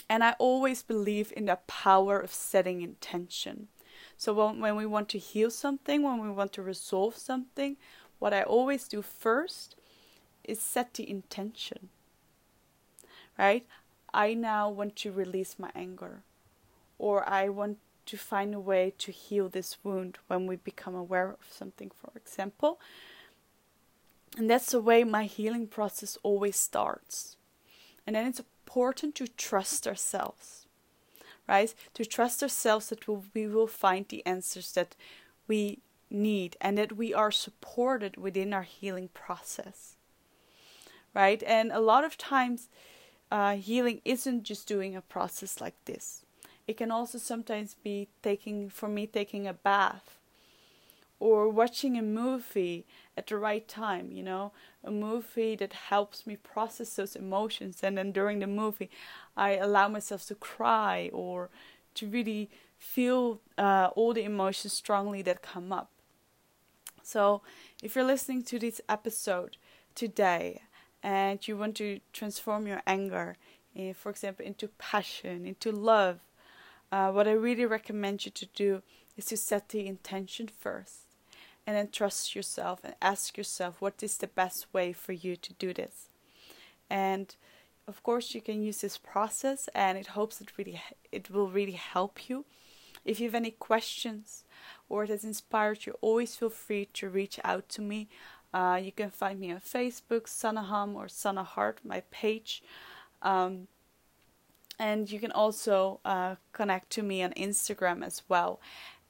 And 0.10 0.24
I 0.24 0.36
always 0.38 0.84
believe 0.84 1.34
in 1.36 1.46
the 1.46 1.60
power 1.68 2.20
of 2.20 2.34
setting 2.34 2.82
intention. 2.82 3.70
So 4.18 4.34
when, 4.34 4.60
when 4.60 4.76
we 4.76 4.86
want 4.86 5.10
to 5.10 5.18
heal 5.18 5.50
something, 5.50 6.04
when 6.04 6.20
we 6.20 6.30
want 6.30 6.54
to 6.54 6.62
resolve 6.62 7.18
something, 7.18 7.78
what 8.20 8.34
I 8.34 8.44
always 8.44 8.88
do 8.88 9.02
first 9.02 9.76
is 10.44 10.60
set 10.60 10.94
the 10.94 11.10
intention. 11.10 11.90
Right? 13.38 13.66
I 14.14 14.34
now 14.34 14.70
want 14.70 14.96
to 14.98 15.12
release 15.12 15.56
my 15.58 15.72
anger, 15.74 16.22
or 17.00 17.28
I 17.28 17.50
want 17.50 17.78
to 18.06 18.18
find 18.18 18.54
a 18.54 18.60
way 18.60 18.94
to 19.00 19.12
heal 19.12 19.50
this 19.50 19.78
wound 19.84 20.20
when 20.28 20.46
we 20.46 20.58
become 20.58 20.94
aware 20.94 21.30
of 21.30 21.48
something, 21.50 21.90
for 21.90 22.12
example. 22.16 22.80
And 24.38 24.50
that's 24.50 24.72
the 24.72 24.82
way 24.82 25.04
my 25.04 25.26
healing 25.26 25.68
process 25.68 26.18
always 26.22 26.58
starts. 26.58 27.38
And 28.06 28.16
then 28.16 28.28
it's 28.28 28.42
important 28.68 29.16
to 29.16 29.28
trust 29.28 29.88
ourselves, 29.88 30.68
right? 31.48 31.74
To 31.94 32.06
trust 32.06 32.44
ourselves 32.44 32.90
that 32.90 33.08
we 33.08 33.48
will 33.48 33.68
find 33.68 34.08
the 34.08 34.26
answers 34.26 34.74
that 34.74 34.96
we 35.48 35.80
need 36.10 36.58
and 36.62 36.78
that 36.78 36.98
we 36.98 37.14
are 37.14 37.32
supported 37.32 38.18
within 38.18 38.54
our 38.54 38.64
healing 38.64 39.10
process 39.14 39.93
right? 41.14 41.42
And 41.46 41.72
a 41.72 41.80
lot 41.80 42.04
of 42.04 42.18
times, 42.18 42.70
uh, 43.32 43.56
healing 43.56 44.02
isn't 44.06 44.44
just 44.44 44.68
doing 44.68 44.96
a 44.96 45.02
process 45.02 45.60
like 45.60 45.76
this. 45.86 46.24
It 46.68 46.78
can 46.78 46.92
also 46.92 47.18
sometimes 47.18 47.76
be 47.84 48.08
taking, 48.22 48.70
for 48.70 48.88
me, 48.88 49.08
taking 49.08 49.48
a 49.48 49.54
bath 49.54 50.20
or 51.20 51.50
watching 51.50 51.98
a 51.98 52.02
movie 52.02 52.86
at 53.18 53.28
the 53.28 53.38
right 53.38 53.68
time, 53.68 54.12
you 54.12 54.24
know, 54.24 54.52
a 54.84 54.92
movie 54.92 55.56
that 55.56 55.74
helps 55.74 56.28
me 56.28 56.36
process 56.36 56.96
those 56.96 57.16
emotions. 57.16 57.80
And 57.82 57.98
then 57.98 58.12
during 58.12 58.40
the 58.40 58.48
movie, 58.48 58.90
I 59.36 59.56
allow 59.56 59.88
myself 59.88 60.26
to 60.28 60.36
cry 60.36 61.10
or 61.14 61.50
to 61.96 62.08
really 62.08 62.50
feel 62.78 63.40
uh, 63.58 63.90
all 63.96 64.14
the 64.14 64.24
emotions 64.24 64.74
strongly 64.74 65.22
that 65.22 65.42
come 65.42 65.72
up. 65.72 65.90
So, 67.02 67.42
if 67.82 67.96
you're 67.96 68.06
listening 68.06 68.44
to 68.44 68.60
this 68.60 68.80
episode 68.88 69.58
today 69.96 70.62
and 71.04 71.46
you 71.48 71.58
want 71.58 71.76
to 71.78 72.00
transform 72.14 72.66
your 72.66 72.82
anger, 72.88 73.36
uh, 73.78 73.94
for 73.94 74.10
example, 74.10 74.46
into 74.46 74.70
passion, 74.70 75.46
into 75.46 75.72
love, 75.72 76.20
uh, 76.92 77.12
what 77.12 77.28
I 77.28 77.34
really 77.34 77.66
recommend 77.66 78.26
you 78.26 78.32
to 78.32 78.46
do 78.56 78.82
is 79.18 79.26
to 79.26 79.38
set 79.38 79.70
the 79.70 79.86
intention 79.86 80.48
first 80.48 81.02
and 81.66 81.76
then 81.76 81.90
trust 81.90 82.36
yourself 82.36 82.82
and 82.84 82.96
ask 83.02 83.38
yourself 83.38 83.76
what 83.80 84.02
is 84.04 84.18
the 84.18 84.28
best 84.28 84.68
way 84.74 84.94
for 84.94 85.14
you 85.14 85.36
to 85.36 85.54
do 85.54 85.74
this. 85.74 86.08
And 86.90 87.36
of 87.88 88.02
course, 88.04 88.34
you 88.34 88.42
can 88.42 88.64
use 88.64 88.82
this 88.82 88.98
process, 88.98 89.68
and 89.76 89.98
it 89.98 90.08
hopes 90.08 90.40
it 90.40 90.58
really 90.58 90.82
it 91.12 91.30
will 91.30 91.50
really 91.50 91.74
help 91.74 92.30
you. 92.30 92.46
If 93.04 93.20
you 93.20 93.28
have 93.28 93.36
any 93.36 93.52
questions 93.52 94.46
or 94.88 95.04
it 95.04 95.10
has 95.10 95.26
inspired 95.26 95.86
you, 95.86 95.98
always 96.00 96.36
feel 96.36 96.50
free 96.50 96.86
to 96.94 97.10
reach 97.10 97.40
out 97.44 97.68
to 97.70 97.82
me. 97.82 98.08
Uh, 98.54 98.80
you 98.82 98.92
can 98.92 99.10
find 99.10 99.40
me 99.40 99.52
on 99.52 99.60
Facebook, 99.60 100.24
Sanaham 100.24 100.96
or 100.96 101.08
Sanahart, 101.08 101.78
my 101.84 102.04
page. 102.12 102.62
Um, 103.22 103.68
and 104.80 105.12
you 105.12 105.20
can 105.20 105.32
also 105.32 106.00
uh, 106.06 106.36
connect 106.52 106.90
to 106.92 107.04
me 107.04 107.24
on 107.24 107.32
Instagram 107.34 108.06
as 108.06 108.22
well. 108.28 108.60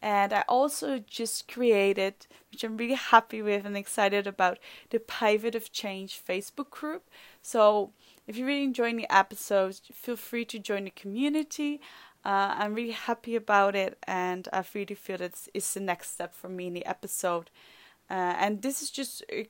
And 0.01 0.33
I 0.33 0.43
also 0.49 0.99
just 0.99 1.47
created, 1.47 2.27
which 2.51 2.63
I'm 2.63 2.75
really 2.75 2.95
happy 2.95 3.41
with 3.41 3.65
and 3.65 3.77
excited 3.77 4.27
about, 4.27 4.59
the 4.89 4.99
Pivot 4.99 5.55
of 5.55 5.71
Change 5.71 6.21
Facebook 6.21 6.69
group. 6.69 7.09
So 7.41 7.91
if 8.27 8.35
you're 8.35 8.47
really 8.47 8.65
enjoying 8.65 8.97
the 8.97 9.13
episodes, 9.13 9.81
feel 9.93 10.17
free 10.17 10.43
to 10.45 10.59
join 10.59 10.83
the 10.83 10.91
community. 10.91 11.79
Uh, 12.25 12.55
I'm 12.57 12.73
really 12.73 12.91
happy 12.91 13.35
about 13.35 13.75
it, 13.75 13.97
and 14.05 14.47
I 14.53 14.63
really 14.73 14.95
feel 14.95 15.17
that 15.17 15.47
it's 15.53 15.73
the 15.73 15.79
next 15.79 16.11
step 16.11 16.33
for 16.33 16.49
me 16.49 16.67
in 16.67 16.73
the 16.73 16.85
episode. 16.85 17.49
Uh, 18.09 18.35
and 18.37 18.61
this 18.61 18.81
is 18.81 18.91
just 18.91 19.23
a, 19.31 19.47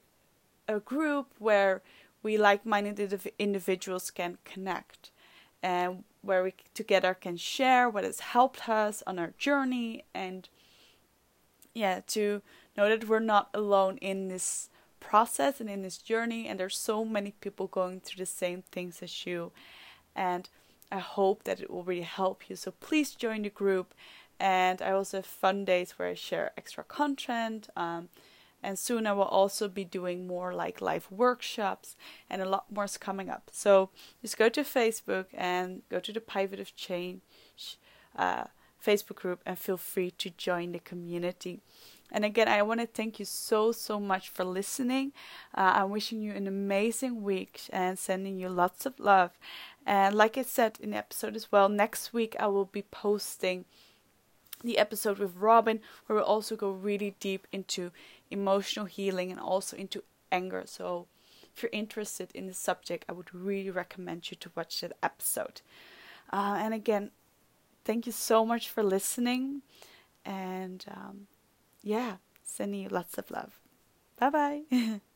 a 0.67 0.79
group 0.79 1.33
where 1.39 1.81
we 2.21 2.37
like-minded 2.37 3.29
individuals 3.37 4.11
can 4.11 4.37
connect 4.45 5.11
and 5.61 6.03
where 6.21 6.43
we 6.43 6.53
together 6.73 7.13
can 7.13 7.37
share 7.37 7.89
what 7.89 8.03
has 8.03 8.19
helped 8.19 8.69
us 8.69 9.03
on 9.05 9.19
our 9.19 9.33
journey. 9.37 10.05
And 10.13 10.47
yeah 11.73 12.01
to 12.07 12.41
know 12.77 12.89
that 12.89 13.07
we're 13.07 13.19
not 13.19 13.49
alone 13.53 13.97
in 13.97 14.27
this 14.27 14.69
process 14.99 15.59
and 15.59 15.69
in 15.69 15.81
this 15.81 15.97
journey 15.97 16.47
and 16.47 16.59
there's 16.59 16.77
so 16.77 17.03
many 17.03 17.31
people 17.41 17.67
going 17.67 17.99
through 17.99 18.21
the 18.23 18.25
same 18.25 18.63
things 18.71 19.01
as 19.01 19.25
you. 19.25 19.51
And 20.15 20.49
i 20.91 20.99
hope 20.99 21.43
that 21.43 21.59
it 21.59 21.69
will 21.69 21.83
really 21.83 22.01
help 22.01 22.49
you. 22.49 22.55
So 22.55 22.71
please 22.71 23.15
join 23.15 23.41
the 23.41 23.49
group. 23.49 23.93
And 24.39 24.81
i 24.81 24.91
also 24.91 25.17
have 25.17 25.25
fun 25.25 25.65
days 25.65 25.93
where 25.97 26.09
i 26.09 26.13
share 26.13 26.51
extra 26.57 26.83
content 26.83 27.69
um, 27.75 28.09
and 28.63 28.79
soon 28.79 29.05
I 29.05 29.13
will 29.13 29.23
also 29.23 29.67
be 29.67 29.83
doing 29.83 30.25
more 30.25 30.53
like 30.53 30.81
live 30.81 31.07
workshops 31.11 31.95
and 32.29 32.41
a 32.41 32.49
lot 32.49 32.65
more 32.71 32.85
is 32.85 32.97
coming 32.97 33.29
up. 33.29 33.49
So 33.51 33.89
just 34.21 34.37
go 34.37 34.49
to 34.49 34.61
Facebook 34.61 35.25
and 35.33 35.81
go 35.89 35.99
to 35.99 36.13
the 36.13 36.21
Pivot 36.21 36.59
of 36.59 36.75
Change 36.75 37.21
uh, 38.15 38.45
Facebook 38.83 39.17
group 39.17 39.41
and 39.45 39.59
feel 39.59 39.77
free 39.77 40.11
to 40.11 40.29
join 40.31 40.71
the 40.71 40.79
community. 40.79 41.61
And 42.11 42.23
again, 42.23 42.47
I 42.47 42.61
want 42.61 42.79
to 42.79 42.85
thank 42.85 43.17
you 43.17 43.25
so, 43.25 43.71
so 43.71 43.99
much 43.99 44.29
for 44.29 44.43
listening. 44.43 45.13
Uh, 45.55 45.73
I'm 45.75 45.89
wishing 45.89 46.21
you 46.21 46.33
an 46.33 46.47
amazing 46.47 47.23
week 47.23 47.61
and 47.71 47.97
sending 47.97 48.37
you 48.37 48.49
lots 48.49 48.85
of 48.85 48.99
love. 48.99 49.31
And 49.85 50.15
like 50.15 50.37
I 50.37 50.43
said 50.43 50.77
in 50.79 50.91
the 50.91 50.97
episode 50.97 51.35
as 51.35 51.51
well, 51.51 51.69
next 51.69 52.13
week 52.13 52.35
I 52.39 52.47
will 52.47 52.65
be 52.65 52.83
posting 52.83 53.65
the 54.63 54.77
episode 54.77 55.17
with 55.17 55.35
Robin, 55.35 55.81
where 56.05 56.17
we'll 56.17 56.25
also 56.25 56.55
go 56.55 56.69
really 56.71 57.15
deep 57.19 57.47
into 57.51 57.91
emotional 58.33 58.85
healing 58.85 59.31
and 59.31 59.39
also 59.39 59.77
into 59.77 60.03
anger. 60.31 60.63
So, 60.65 61.07
if 61.55 61.61
you're 61.61 61.69
interested 61.71 62.31
in 62.33 62.47
the 62.47 62.53
subject, 62.53 63.05
I 63.07 63.13
would 63.13 63.33
really 63.33 63.69
recommend 63.69 64.31
you 64.31 64.37
to 64.37 64.51
watch 64.55 64.81
that 64.81 64.93
episode. 65.03 65.61
Uh, 66.31 66.57
and 66.59 66.73
again, 66.73 67.11
thank 67.85 68.05
you 68.07 68.11
so 68.11 68.45
much 68.45 68.69
for 68.69 68.83
listening. 68.83 69.61
And 70.25 70.83
um, 70.89 71.27
yeah, 71.83 72.17
sending 72.43 72.81
you 72.81 72.89
lots 72.89 73.17
of 73.17 73.29
love. 73.29 73.59
Bye 74.17 74.29
bye. 74.29 74.99